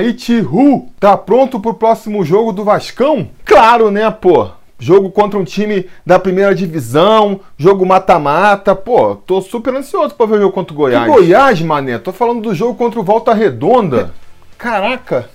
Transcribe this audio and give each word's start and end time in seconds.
aí, 0.00 0.14
Tihu, 0.14 0.88
tá 0.98 1.16
pronto 1.16 1.60
pro 1.60 1.74
próximo 1.74 2.24
jogo 2.24 2.52
do 2.52 2.64
Vascão? 2.64 3.28
Claro, 3.44 3.90
né, 3.90 4.10
pô? 4.10 4.48
Jogo 4.78 5.10
contra 5.10 5.38
um 5.38 5.44
time 5.44 5.86
da 6.06 6.18
primeira 6.18 6.54
divisão, 6.54 7.40
jogo 7.58 7.84
mata-mata. 7.84 8.74
Pô, 8.74 9.14
tô 9.14 9.42
super 9.42 9.74
ansioso 9.74 10.14
pra 10.14 10.24
ver 10.24 10.36
o 10.36 10.40
jogo 10.40 10.54
contra 10.54 10.72
o 10.72 10.76
Goiás. 10.76 11.04
Que 11.04 11.10
Goiás, 11.10 11.60
mané? 11.60 11.98
Tô 11.98 12.12
falando 12.12 12.40
do 12.40 12.54
jogo 12.54 12.74
contra 12.74 12.98
o 12.98 13.04
Volta 13.04 13.34
Redonda. 13.34 14.12
Caraca, 14.56 15.28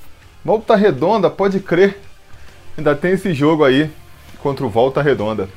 Volta 0.43 0.76
Redonda, 0.76 1.29
pode 1.29 1.60
crer. 1.60 2.00
Ainda 2.76 2.96
tem 2.96 3.12
esse 3.12 3.34
jogo 3.34 3.63
aí 3.63 3.90
contra 4.42 4.66
o 4.66 4.70
Volta 4.70 5.02
Redonda. 5.02 5.47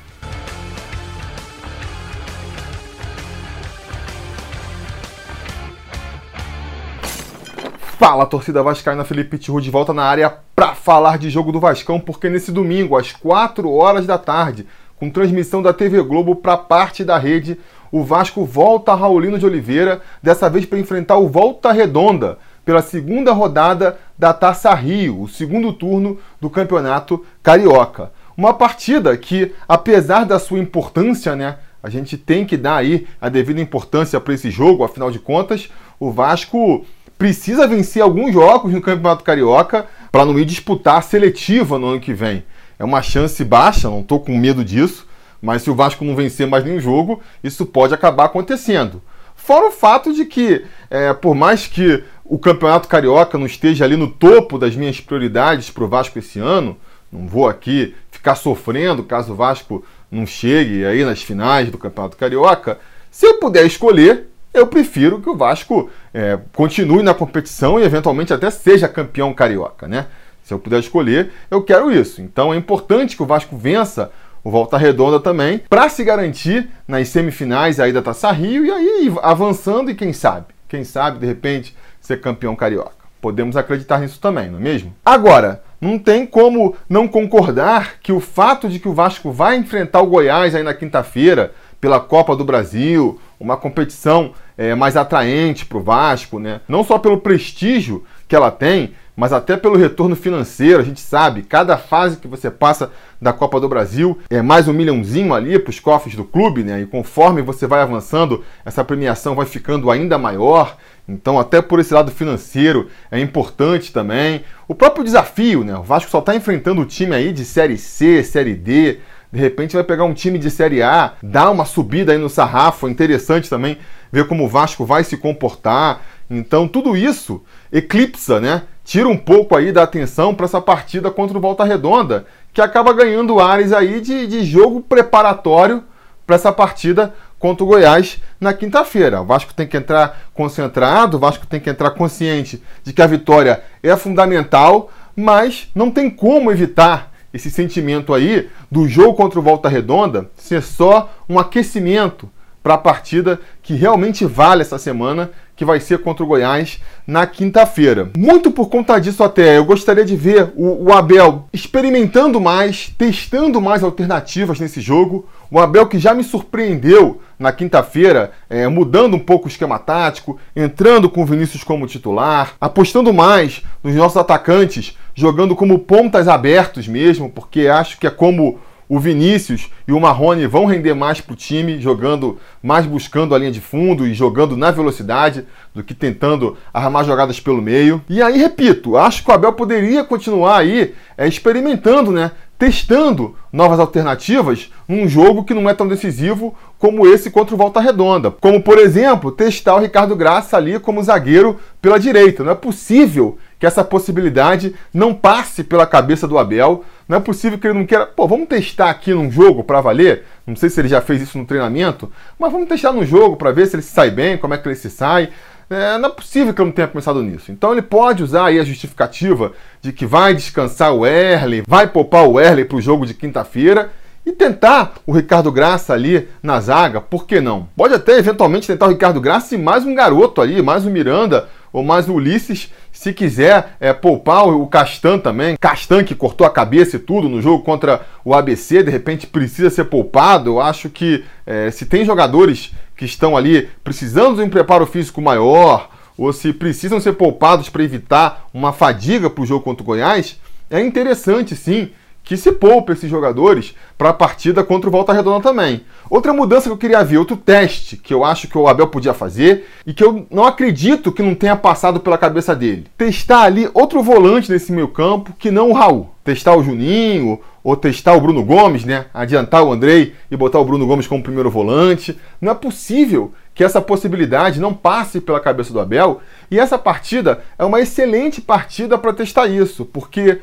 Fala, 7.99 8.25
torcida 8.25 8.63
vascaína, 8.63 9.03
Felipe 9.03 9.37
Tiru 9.37 9.59
de 9.59 9.69
volta 9.69 9.93
na 9.93 10.03
área 10.05 10.33
para 10.55 10.73
falar 10.73 11.17
de 11.17 11.29
jogo 11.29 11.51
do 11.51 11.59
Vascão, 11.59 11.99
porque 11.99 12.29
nesse 12.29 12.49
domingo, 12.49 12.95
às 12.95 13.11
4 13.11 13.69
horas 13.69 14.07
da 14.07 14.17
tarde, 14.17 14.65
com 14.95 15.09
transmissão 15.09 15.61
da 15.61 15.73
TV 15.73 16.01
Globo 16.01 16.33
para 16.33 16.55
parte 16.55 17.03
da 17.03 17.17
rede, 17.17 17.59
o 17.91 18.01
Vasco 18.01 18.45
volta 18.45 18.93
a 18.93 18.95
Raulino 18.95 19.37
de 19.37 19.45
Oliveira, 19.45 19.99
dessa 20.23 20.49
vez 20.49 20.65
para 20.65 20.79
enfrentar 20.79 21.17
o 21.17 21.27
Volta 21.27 21.73
Redonda, 21.73 22.37
pela 22.63 22.81
segunda 22.81 23.33
rodada 23.33 23.99
da 24.17 24.31
Taça 24.31 24.73
Rio, 24.73 25.23
o 25.23 25.27
segundo 25.27 25.73
turno 25.73 26.19
do 26.39 26.49
Campeonato 26.49 27.25
Carioca. 27.43 28.13
Uma 28.37 28.53
partida 28.53 29.17
que, 29.17 29.53
apesar 29.67 30.23
da 30.23 30.39
sua 30.39 30.59
importância, 30.59 31.35
né, 31.35 31.57
a 31.83 31.89
gente 31.89 32.17
tem 32.17 32.45
que 32.45 32.55
dar 32.55 32.77
aí 32.77 33.05
a 33.19 33.27
devida 33.27 33.59
importância 33.59 34.21
para 34.21 34.33
esse 34.33 34.49
jogo, 34.49 34.85
afinal 34.85 35.11
de 35.11 35.19
contas, 35.19 35.69
o 35.99 36.11
Vasco 36.11 36.85
precisa 37.19 37.67
vencer 37.67 38.01
alguns 38.01 38.33
jogos 38.33 38.71
no 38.71 38.81
Campeonato 38.81 39.25
Carioca 39.25 39.85
para 40.09 40.25
não 40.25 40.39
ir 40.39 40.45
disputar 40.45 40.95
a 40.95 41.01
seletiva 41.01 41.77
no 41.77 41.87
ano 41.87 41.99
que 41.99 42.13
vem. 42.13 42.45
É 42.79 42.83
uma 42.85 43.01
chance 43.01 43.43
baixa, 43.43 43.89
não 43.89 43.99
estou 43.99 44.21
com 44.21 44.37
medo 44.37 44.63
disso, 44.63 45.05
mas 45.41 45.61
se 45.61 45.69
o 45.69 45.75
Vasco 45.75 46.05
não 46.05 46.15
vencer 46.15 46.47
mais 46.47 46.63
nenhum 46.63 46.79
jogo, 46.79 47.21
isso 47.43 47.65
pode 47.65 47.93
acabar 47.93 48.23
acontecendo. 48.23 49.01
Fora 49.35 49.67
o 49.67 49.71
fato 49.71 50.13
de 50.13 50.23
que, 50.23 50.63
é, 50.89 51.13
por 51.13 51.35
mais 51.35 51.67
que 51.67 52.01
o 52.23 52.39
Campeonato 52.39 52.87
Carioca 52.87 53.37
não 53.37 53.45
esteja 53.45 53.83
ali 53.83 53.97
no 53.97 54.09
topo 54.09 54.57
das 54.57 54.73
minhas 54.73 55.01
prioridades 55.01 55.69
para 55.69 55.83
o 55.83 55.89
Vasco 55.89 56.17
esse 56.17 56.39
ano, 56.39 56.77
não 57.11 57.27
vou 57.27 57.49
aqui 57.49 57.95
ficar 58.11 58.35
sofrendo 58.35 59.03
caso 59.03 59.33
o 59.33 59.35
Vasco 59.35 59.83
não 60.09 60.25
chegue 60.25 60.85
aí 60.85 61.03
nas 61.03 61.21
finais 61.21 61.69
do 61.69 61.77
Campeonato 61.77 62.15
Carioca. 62.15 62.79
Se 63.11 63.25
eu 63.25 63.39
puder 63.39 63.65
escolher, 63.65 64.28
eu 64.53 64.67
prefiro 64.67 65.21
que 65.21 65.29
o 65.29 65.35
Vasco 65.35 65.89
é, 66.13 66.39
continue 66.53 67.03
na 67.03 67.13
competição 67.13 67.79
e 67.79 67.83
eventualmente 67.83 68.33
até 68.33 68.49
seja 68.49 68.87
campeão 68.87 69.33
carioca, 69.33 69.87
né? 69.87 70.07
Se 70.43 70.53
eu 70.53 70.59
puder 70.59 70.79
escolher, 70.79 71.31
eu 71.51 71.61
quero 71.61 71.91
isso. 71.91 72.21
Então 72.21 72.53
é 72.53 72.57
importante 72.57 73.15
que 73.15 73.23
o 73.23 73.25
Vasco 73.25 73.55
vença 73.55 74.11
o 74.43 74.49
Volta 74.49 74.77
Redonda 74.77 75.19
também, 75.19 75.61
para 75.69 75.89
se 75.89 76.03
garantir 76.03 76.69
nas 76.87 77.09
semifinais 77.09 77.79
aí 77.79 77.91
da 77.91 78.01
Taça 78.01 78.31
Rio 78.31 78.65
e 78.65 78.71
aí 78.71 79.13
avançando 79.21 79.91
e 79.91 79.95
quem 79.95 80.13
sabe, 80.13 80.47
quem 80.67 80.83
sabe 80.83 81.19
de 81.19 81.25
repente 81.25 81.75
ser 81.99 82.21
campeão 82.21 82.55
carioca. 82.55 82.93
Podemos 83.21 83.57
acreditar 83.57 83.99
nisso 83.99 84.19
também, 84.19 84.49
não 84.49 84.59
é 84.59 84.61
mesmo? 84.61 84.95
Agora, 85.03 85.61
não 85.81 85.99
tem 85.99 86.25
como 86.25 86.75
não 86.87 87.07
concordar 87.07 87.99
que 88.01 88.13
o 88.13 88.19
fato 88.19 88.69
de 88.69 88.79
que 88.79 88.87
o 88.87 88.93
Vasco 88.93 89.31
vai 89.31 89.57
enfrentar 89.57 90.01
o 90.01 90.07
Goiás 90.07 90.55
aí 90.55 90.63
na 90.63 90.73
quinta-feira 90.73 91.53
pela 91.81 91.99
Copa 91.99 92.35
do 92.35 92.45
Brasil, 92.45 93.19
uma 93.39 93.55
competição 93.55 94.33
é, 94.57 94.75
mais 94.75 94.97
atraente 94.97 95.65
para 95.65 95.77
o 95.77 95.81
Vasco, 95.81 96.39
né? 96.39 96.61
não 96.67 96.83
só 96.83 96.99
pelo 96.99 97.19
prestígio 97.19 98.03
que 98.27 98.35
ela 98.35 98.51
tem, 98.51 98.93
mas 99.19 99.33
até 99.33 99.57
pelo 99.57 99.75
retorno 99.75 100.15
financeiro. 100.15 100.79
A 100.79 100.85
gente 100.85 101.01
sabe, 101.01 101.41
cada 101.41 101.77
fase 101.77 102.15
que 102.17 102.27
você 102.27 102.49
passa 102.49 102.89
da 103.21 103.33
Copa 103.33 103.59
do 103.59 103.67
Brasil 103.67 104.17
é 104.29 104.41
mais 104.41 104.69
um 104.69 104.73
milhãozinho 104.73 105.33
ali 105.33 105.59
para 105.59 105.71
os 105.71 105.79
cofres 105.79 106.15
do 106.15 106.23
clube, 106.23 106.63
né? 106.63 106.79
E 106.81 106.85
conforme 106.85 107.41
você 107.41 107.67
vai 107.67 107.81
avançando, 107.81 108.45
essa 108.63 108.81
premiação 108.81 109.35
vai 109.35 109.45
ficando 109.45 109.91
ainda 109.91 110.17
maior. 110.17 110.77
Então, 111.05 111.37
até 111.37 111.61
por 111.61 111.79
esse 111.79 111.93
lado 111.93 112.11
financeiro 112.11 112.87
é 113.11 113.19
importante 113.19 113.91
também. 113.91 114.45
O 114.69 114.75
próprio 114.75 115.03
desafio, 115.03 115.65
né? 115.65 115.75
O 115.75 115.83
Vasco 115.83 116.09
só 116.09 116.19
está 116.19 116.33
enfrentando 116.33 116.79
o 116.79 116.85
time 116.85 117.13
aí 117.13 117.33
de 117.33 117.43
Série 117.43 117.77
C, 117.77 118.23
Série 118.23 118.53
D. 118.53 118.99
De 119.31 119.39
repente 119.39 119.75
vai 119.75 119.83
pegar 119.83 120.05
um 120.05 120.13
time 120.13 120.39
de 120.39 120.49
Série 120.49 120.81
A, 120.81 121.13
dar 121.21 121.51
uma 121.51 121.65
subida 121.65 122.11
aí 122.11 122.17
no 122.17 122.29
sarrafo, 122.29 122.89
interessante 122.89 123.49
também 123.49 123.77
ver 124.11 124.27
como 124.27 124.45
o 124.45 124.47
Vasco 124.47 124.85
vai 124.85 125.03
se 125.03 125.17
comportar. 125.17 126.01
Então 126.29 126.67
tudo 126.67 126.97
isso 126.97 127.43
eclipsa, 127.71 128.39
né? 128.39 128.63
Tira 128.83 129.07
um 129.07 129.17
pouco 129.17 129.55
aí 129.55 129.71
da 129.71 129.83
atenção 129.83 130.33
para 130.33 130.45
essa 130.45 130.59
partida 130.59 131.11
contra 131.11 131.37
o 131.37 131.41
Volta 131.41 131.63
Redonda, 131.63 132.25
que 132.51 132.59
acaba 132.59 132.91
ganhando 132.91 133.39
ares 133.39 133.71
aí 133.71 134.01
de, 134.01 134.25
de 134.25 134.43
jogo 134.43 134.81
preparatório 134.81 135.83
para 136.25 136.35
essa 136.35 136.51
partida 136.51 137.13
contra 137.37 137.63
o 137.63 137.67
Goiás 137.67 138.21
na 138.39 138.53
quinta-feira. 138.53 139.21
O 139.21 139.25
Vasco 139.25 139.53
tem 139.53 139.67
que 139.67 139.77
entrar 139.77 140.19
concentrado, 140.33 141.17
o 141.17 141.19
Vasco 141.19 141.45
tem 141.45 141.59
que 141.59 141.69
entrar 141.69 141.91
consciente 141.91 142.61
de 142.83 142.93
que 142.93 143.01
a 143.01 143.07
vitória 143.07 143.63
é 143.81 143.95
fundamental, 143.95 144.91
mas 145.15 145.69
não 145.73 145.89
tem 145.89 146.09
como 146.09 146.51
evitar 146.51 147.08
esse 147.33 147.49
sentimento 147.51 148.13
aí 148.13 148.49
do 148.71 148.87
jogo 148.87 149.13
contra 149.13 149.39
o 149.39 149.43
Volta 149.43 149.69
Redonda 149.69 150.29
ser 150.35 150.61
só 150.61 151.13
um 151.27 151.37
aquecimento 151.37 152.29
para 152.61 152.73
a 152.73 152.77
partida 152.77 153.39
que 153.61 153.73
realmente 153.73 154.25
vale 154.25 154.61
essa 154.61 154.77
semana, 154.77 155.31
que 155.59 155.65
vai 155.65 155.81
ser 155.81 155.97
contra 155.97 156.23
o 156.23 156.25
Goiás 156.25 156.79
na 157.05 157.27
quinta-feira. 157.27 158.09
Muito 158.17 158.49
por 158.49 158.69
conta 158.69 158.97
disso 158.97 159.21
até, 159.21 159.57
eu 159.57 159.65
gostaria 159.65 160.05
de 160.05 160.15
ver 160.15 160.53
o, 160.55 160.85
o, 160.85 160.93
Abel 160.93 161.49
experimentando 161.51 162.39
mais, 162.39 162.93
testando 162.97 163.59
mais 163.59 163.83
alternativas 163.83 164.57
nesse 164.57 164.79
jogo. 164.79 165.27
O 165.51 165.59
Abel 165.59 165.85
que 165.87 165.99
já 165.99 166.13
me 166.13 166.23
surpreendeu 166.23 167.19
na 167.37 167.51
quinta-feira, 167.51 168.31
é, 168.49 168.69
mudando 168.69 169.17
um 169.17 169.19
pouco 169.19 169.47
o 169.47 169.49
esquema 169.49 169.77
tático, 169.77 170.39
entrando 170.55 171.09
com 171.09 171.23
o 171.23 171.25
Vinícius 171.25 171.61
como 171.61 171.87
titular, 171.87 172.53
apostando 172.61 173.11
mais 173.13 173.61
nos 173.83 173.93
nossos 173.95 174.15
atacantes, 174.15 174.97
jogando 175.13 175.57
como 175.57 175.79
pontas 175.79 176.29
abertos 176.29 176.87
mesmo, 176.87 177.29
porque 177.29 177.67
acho 177.67 177.99
que 177.99 178.07
é 178.07 178.09
como 178.09 178.61
o 178.89 178.99
Vinícius 178.99 179.69
e 179.87 179.93
o 179.93 179.99
Marrone 179.99 180.47
vão 180.47 180.65
render 180.65 180.95
mais 180.95 181.21
para 181.21 181.33
o 181.33 181.35
time, 181.35 181.79
jogando 181.79 182.39
mais 182.61 182.87
buscando 182.87 183.35
a 183.35 183.37
linha 183.37 183.51
de 183.51 183.61
fundo 183.61 184.07
e 184.07 184.15
jogando 184.15 184.57
na 184.57 184.71
velocidade 184.71 185.45
do 185.75 185.83
que 185.83 185.93
tentando 185.93 186.57
armar 186.73 187.05
jogadas 187.05 187.39
pelo 187.39 187.61
meio. 187.61 188.01
E 188.09 188.19
aí, 188.19 188.39
repito, 188.39 188.97
acho 188.97 189.23
que 189.23 189.29
o 189.29 189.33
Abel 189.33 189.53
poderia 189.53 190.03
continuar 190.03 190.57
aí 190.57 190.95
é, 191.15 191.27
experimentando, 191.27 192.11
né? 192.11 192.31
Testando 192.57 193.35
novas 193.53 193.79
alternativas 193.79 194.69
num 194.87 195.07
jogo 195.07 195.45
que 195.45 195.53
não 195.53 195.69
é 195.69 195.73
tão 195.73 195.87
decisivo 195.87 196.53
como 196.77 197.07
esse 197.07 197.29
contra 197.29 197.55
o 197.55 197.57
Volta 197.57 197.79
Redonda. 197.79 198.31
Como, 198.31 198.61
por 198.61 198.77
exemplo, 198.77 199.31
testar 199.31 199.75
o 199.75 199.79
Ricardo 199.79 200.15
Graça 200.15 200.57
ali 200.57 200.77
como 200.77 201.01
zagueiro 201.01 201.57
pela 201.81 201.99
direita. 201.99 202.43
Não 202.43 202.51
é 202.51 202.55
possível 202.55 203.37
que 203.59 203.65
essa 203.65 203.83
possibilidade 203.83 204.73
não 204.93 205.13
passe 205.13 205.63
pela 205.63 205.85
cabeça 205.85 206.25
do 206.25 206.37
Abel. 206.37 206.85
Não 207.07 207.17
é 207.17 207.19
possível 207.19 207.59
que 207.59 207.67
ele 207.67 207.77
não 207.77 207.85
queira. 207.85 208.05
Pô, 208.05 208.25
vamos 208.25 208.47
testar 208.47 208.89
aqui 208.89 209.13
num 209.13 209.29
jogo 209.29 209.63
para 209.63 209.81
valer. 209.81 210.23
Não 210.47 210.55
sei 210.55 210.69
se 210.69 210.79
ele 210.79 210.87
já 210.87 211.01
fez 211.01 211.21
isso 211.21 211.37
no 211.37 211.45
treinamento, 211.45 212.09
mas 212.39 212.51
vamos 212.51 212.69
testar 212.69 212.93
num 212.93 213.05
jogo 213.05 213.35
para 213.35 213.51
ver 213.51 213.67
se 213.67 213.75
ele 213.75 213.83
se 213.83 213.91
sai 213.91 214.09
bem, 214.09 214.37
como 214.37 214.53
é 214.53 214.57
que 214.57 214.67
ele 214.67 214.75
se 214.75 214.89
sai. 214.89 215.29
É, 215.69 215.99
não 215.99 216.09
é 216.09 216.11
possível 216.11 216.53
que 216.53 216.61
eu 216.61 216.65
não 216.65 216.71
tenha 216.71 216.87
pensado 216.87 217.21
nisso. 217.21 217.51
Então 217.51 217.73
ele 217.73 217.81
pode 217.81 218.23
usar 218.23 218.45
aí 218.45 218.59
a 218.59 218.63
justificativa 218.63 219.51
de 219.81 219.91
que 219.91 220.05
vai 220.05 220.33
descansar 220.33 220.93
o 220.93 221.05
Erle, 221.05 221.63
vai 221.67 221.85
poupar 221.85 222.27
o 222.27 222.39
Erle 222.39 222.65
para 222.65 222.77
o 222.77 222.81
jogo 222.81 223.05
de 223.05 223.13
quinta-feira 223.13 223.91
e 224.25 224.31
tentar 224.31 224.93
o 225.05 225.11
Ricardo 225.11 225.51
Graça 225.51 225.93
ali 225.93 226.27
na 226.41 226.59
zaga, 226.59 226.99
por 227.01 227.25
que 227.25 227.39
não? 227.39 227.67
Pode 227.75 227.93
até 227.93 228.17
eventualmente 228.17 228.67
tentar 228.67 228.87
o 228.87 228.89
Ricardo 228.89 229.21
Graça 229.21 229.55
e 229.55 229.57
mais 229.57 229.85
um 229.85 229.93
garoto 229.93 230.41
ali, 230.41 230.61
mais 230.61 230.85
um 230.85 230.89
Miranda 230.89 231.47
ou 231.71 231.83
mais 231.83 232.09
o 232.09 232.13
Ulisses, 232.13 232.71
se 232.91 233.13
quiser 233.13 233.75
é, 233.79 233.93
poupar 233.93 234.47
o 234.47 234.65
Castan 234.67 235.19
também. 235.19 235.55
Castan 235.59 236.03
que 236.03 236.15
cortou 236.15 236.45
a 236.45 236.49
cabeça 236.49 236.95
e 236.95 236.99
tudo 236.99 237.29
no 237.29 237.41
jogo 237.41 237.63
contra 237.63 238.05
o 238.25 238.33
ABC, 238.33 238.83
de 238.83 238.91
repente 238.91 239.27
precisa 239.27 239.69
ser 239.69 239.85
poupado. 239.85 240.51
Eu 240.51 240.61
acho 240.61 240.89
que 240.89 241.23
é, 241.45 241.71
se 241.71 241.85
tem 241.85 242.03
jogadores 242.03 242.73
que 242.95 243.05
estão 243.05 243.37
ali 243.37 243.69
precisando 243.83 244.37
de 244.37 244.41
um 244.41 244.49
preparo 244.49 244.85
físico 244.85 245.21
maior, 245.21 245.89
ou 246.17 246.33
se 246.33 246.51
precisam 246.51 246.99
ser 246.99 247.13
poupados 247.13 247.69
para 247.69 247.83
evitar 247.83 248.49
uma 248.53 248.73
fadiga 248.73 249.29
para 249.29 249.41
o 249.41 249.45
jogo 249.45 249.63
contra 249.63 249.83
o 249.83 249.85
Goiás, 249.85 250.37
é 250.69 250.81
interessante 250.81 251.55
sim 251.55 251.91
que 252.29 252.37
se 252.37 252.51
poupe 252.51 252.91
esses 252.91 253.09
jogadores 253.09 253.73
para 253.97 254.09
a 254.09 254.13
partida 254.13 254.63
contra 254.63 254.87
o 254.87 254.91
Volta 254.91 255.11
Redonda 255.11 255.41
também. 255.41 255.81
Outra 256.07 256.31
mudança 256.31 256.69
que 256.69 256.71
eu 256.71 256.77
queria 256.77 257.03
ver, 257.03 257.17
outro 257.17 257.35
teste 257.35 257.97
que 257.97 258.13
eu 258.13 258.23
acho 258.23 258.47
que 258.47 258.55
o 258.55 258.67
Abel 258.67 258.85
podia 258.85 259.15
fazer 259.15 259.67
e 259.83 259.95
que 259.95 260.03
eu 260.03 260.27
não 260.29 260.43
acredito 260.43 261.11
que 261.11 261.23
não 261.23 261.33
tenha 261.33 261.55
passado 261.55 261.99
pela 261.99 262.19
cabeça 262.19 262.55
dele. 262.55 262.85
Testar 262.95 263.45
ali 263.45 263.67
outro 263.73 264.03
volante 264.03 264.51
nesse 264.51 264.71
meio 264.71 264.89
campo 264.89 265.33
que 265.39 265.49
não 265.49 265.71
o 265.71 265.73
Raul. 265.73 266.11
Testar 266.23 266.55
o 266.55 266.61
Juninho 266.61 267.39
ou 267.63 267.75
testar 267.75 268.13
o 268.13 268.21
Bruno 268.21 268.45
Gomes, 268.45 268.85
né? 268.85 269.05
Adiantar 269.11 269.63
o 269.63 269.73
Andrei 269.73 270.13
e 270.29 270.37
botar 270.37 270.59
o 270.59 270.65
Bruno 270.65 270.85
Gomes 270.85 271.07
como 271.07 271.23
primeiro 271.23 271.49
volante. 271.49 272.15
Não 272.39 272.51
é 272.51 272.55
possível 272.55 273.33
que 273.55 273.63
essa 273.63 273.81
possibilidade 273.81 274.59
não 274.59 274.71
passe 274.71 275.19
pela 275.19 275.39
cabeça 275.39 275.73
do 275.73 275.79
Abel. 275.79 276.21
E 276.51 276.59
essa 276.59 276.77
partida 276.77 277.41
é 277.57 277.65
uma 277.65 277.81
excelente 277.81 278.39
partida 278.39 278.99
para 278.99 279.13
testar 279.13 279.47
isso, 279.47 279.83
porque 279.83 280.39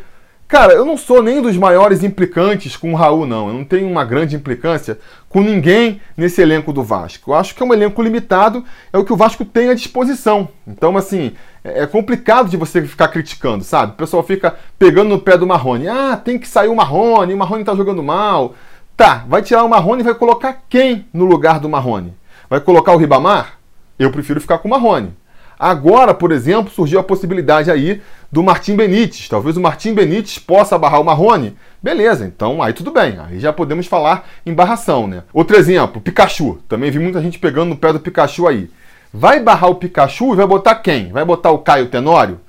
Cara, 0.48 0.74
eu 0.74 0.84
não 0.84 0.96
sou 0.96 1.24
nem 1.24 1.42
dos 1.42 1.56
maiores 1.56 2.04
implicantes 2.04 2.76
com 2.76 2.92
o 2.92 2.96
Raul, 2.96 3.26
não. 3.26 3.48
Eu 3.48 3.54
não 3.54 3.64
tenho 3.64 3.88
uma 3.88 4.04
grande 4.04 4.36
implicância 4.36 4.96
com 5.28 5.40
ninguém 5.40 6.00
nesse 6.16 6.40
elenco 6.40 6.72
do 6.72 6.84
Vasco. 6.84 7.32
Eu 7.32 7.34
acho 7.34 7.52
que 7.52 7.62
é 7.62 7.66
um 7.66 7.74
elenco 7.74 8.00
limitado, 8.00 8.64
é 8.92 8.98
o 8.98 9.04
que 9.04 9.12
o 9.12 9.16
Vasco 9.16 9.44
tem 9.44 9.70
à 9.70 9.74
disposição. 9.74 10.48
Então, 10.64 10.96
assim, 10.96 11.32
é, 11.64 11.82
é 11.82 11.86
complicado 11.86 12.48
de 12.48 12.56
você 12.56 12.80
ficar 12.82 13.08
criticando, 13.08 13.64
sabe? 13.64 13.92
O 13.92 13.96
pessoal 13.96 14.22
fica 14.22 14.54
pegando 14.78 15.08
no 15.08 15.18
pé 15.18 15.36
do 15.36 15.48
Marrone. 15.48 15.88
Ah, 15.88 16.16
tem 16.16 16.38
que 16.38 16.46
sair 16.46 16.68
o 16.68 16.76
Marrone, 16.76 17.34
o 17.34 17.36
Marrone 17.36 17.64
tá 17.64 17.74
jogando 17.74 18.02
mal. 18.02 18.54
Tá, 18.96 19.24
vai 19.26 19.42
tirar 19.42 19.64
o 19.64 19.68
Marrone 19.68 20.02
e 20.02 20.04
vai 20.04 20.14
colocar 20.14 20.62
quem 20.68 21.06
no 21.12 21.24
lugar 21.24 21.58
do 21.58 21.68
Marrone? 21.68 22.14
Vai 22.48 22.60
colocar 22.60 22.92
o 22.92 22.96
Ribamar? 22.96 23.58
Eu 23.98 24.12
prefiro 24.12 24.40
ficar 24.40 24.58
com 24.58 24.68
o 24.68 24.70
Marrone. 24.70 25.12
Agora, 25.58 26.12
por 26.12 26.32
exemplo, 26.32 26.72
surgiu 26.72 27.00
a 27.00 27.04
possibilidade 27.04 27.70
aí 27.70 28.02
do 28.30 28.42
Martim 28.42 28.76
Benítez. 28.76 29.28
Talvez 29.28 29.56
o 29.56 29.60
Martim 29.60 29.94
Benítez 29.94 30.38
possa 30.38 30.78
barrar 30.78 31.00
o 31.00 31.04
Marrone. 31.04 31.56
Beleza, 31.82 32.26
então 32.26 32.62
aí 32.62 32.72
tudo 32.72 32.90
bem. 32.90 33.18
Aí 33.18 33.38
já 33.38 33.52
podemos 33.52 33.86
falar 33.86 34.28
em 34.44 34.52
barração, 34.52 35.06
né? 35.06 35.22
Outro 35.32 35.56
exemplo, 35.56 36.00
Pikachu. 36.00 36.58
Também 36.68 36.90
vi 36.90 36.98
muita 36.98 37.22
gente 37.22 37.38
pegando 37.38 37.70
no 37.70 37.76
pé 37.76 37.92
do 37.92 38.00
Pikachu 38.00 38.46
aí. 38.46 38.70
Vai 39.12 39.40
barrar 39.40 39.70
o 39.70 39.76
Pikachu 39.76 40.34
e 40.34 40.36
vai 40.36 40.46
botar 40.46 40.74
quem? 40.76 41.10
Vai 41.10 41.24
botar 41.24 41.50
o 41.50 41.58
Caio 41.58 41.86
Tenório? 41.86 42.40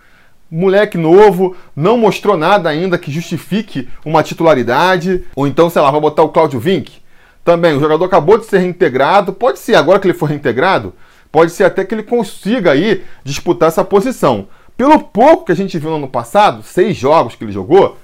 Moleque 0.49 0.97
novo, 0.97 1.55
não 1.75 1.97
mostrou 1.97 2.37
nada 2.37 2.69
ainda 2.69 2.97
que 2.97 3.11
justifique 3.11 3.87
uma 4.03 4.23
titularidade. 4.23 5.23
Ou 5.35 5.47
então, 5.47 5.69
sei 5.69 5.81
lá, 5.81 5.91
vai 5.91 6.01
botar 6.01 6.23
o 6.23 6.29
Cláudio 6.29 6.59
Vink? 6.59 7.01
Também, 7.43 7.75
o 7.77 7.79
jogador 7.79 8.03
acabou 8.03 8.37
de 8.37 8.45
ser 8.45 8.57
reintegrado. 8.57 9.31
Pode 9.31 9.59
ser, 9.59 9.75
agora 9.75 9.99
que 9.99 10.07
ele 10.07 10.17
for 10.17 10.27
reintegrado, 10.27 10.93
pode 11.31 11.51
ser 11.51 11.63
até 11.63 11.83
que 11.83 11.93
ele 11.93 12.03
consiga 12.03 12.71
aí 12.71 13.03
disputar 13.23 13.67
essa 13.67 13.83
posição. 13.83 14.47
Pelo 14.75 14.99
pouco 14.99 15.45
que 15.45 15.51
a 15.51 15.55
gente 15.55 15.77
viu 15.79 15.89
no 15.89 15.95
ano 15.97 16.07
passado, 16.07 16.63
seis 16.63 16.95
jogos 16.95 17.35
que 17.35 17.43
ele 17.43 17.51
jogou, 17.51 17.97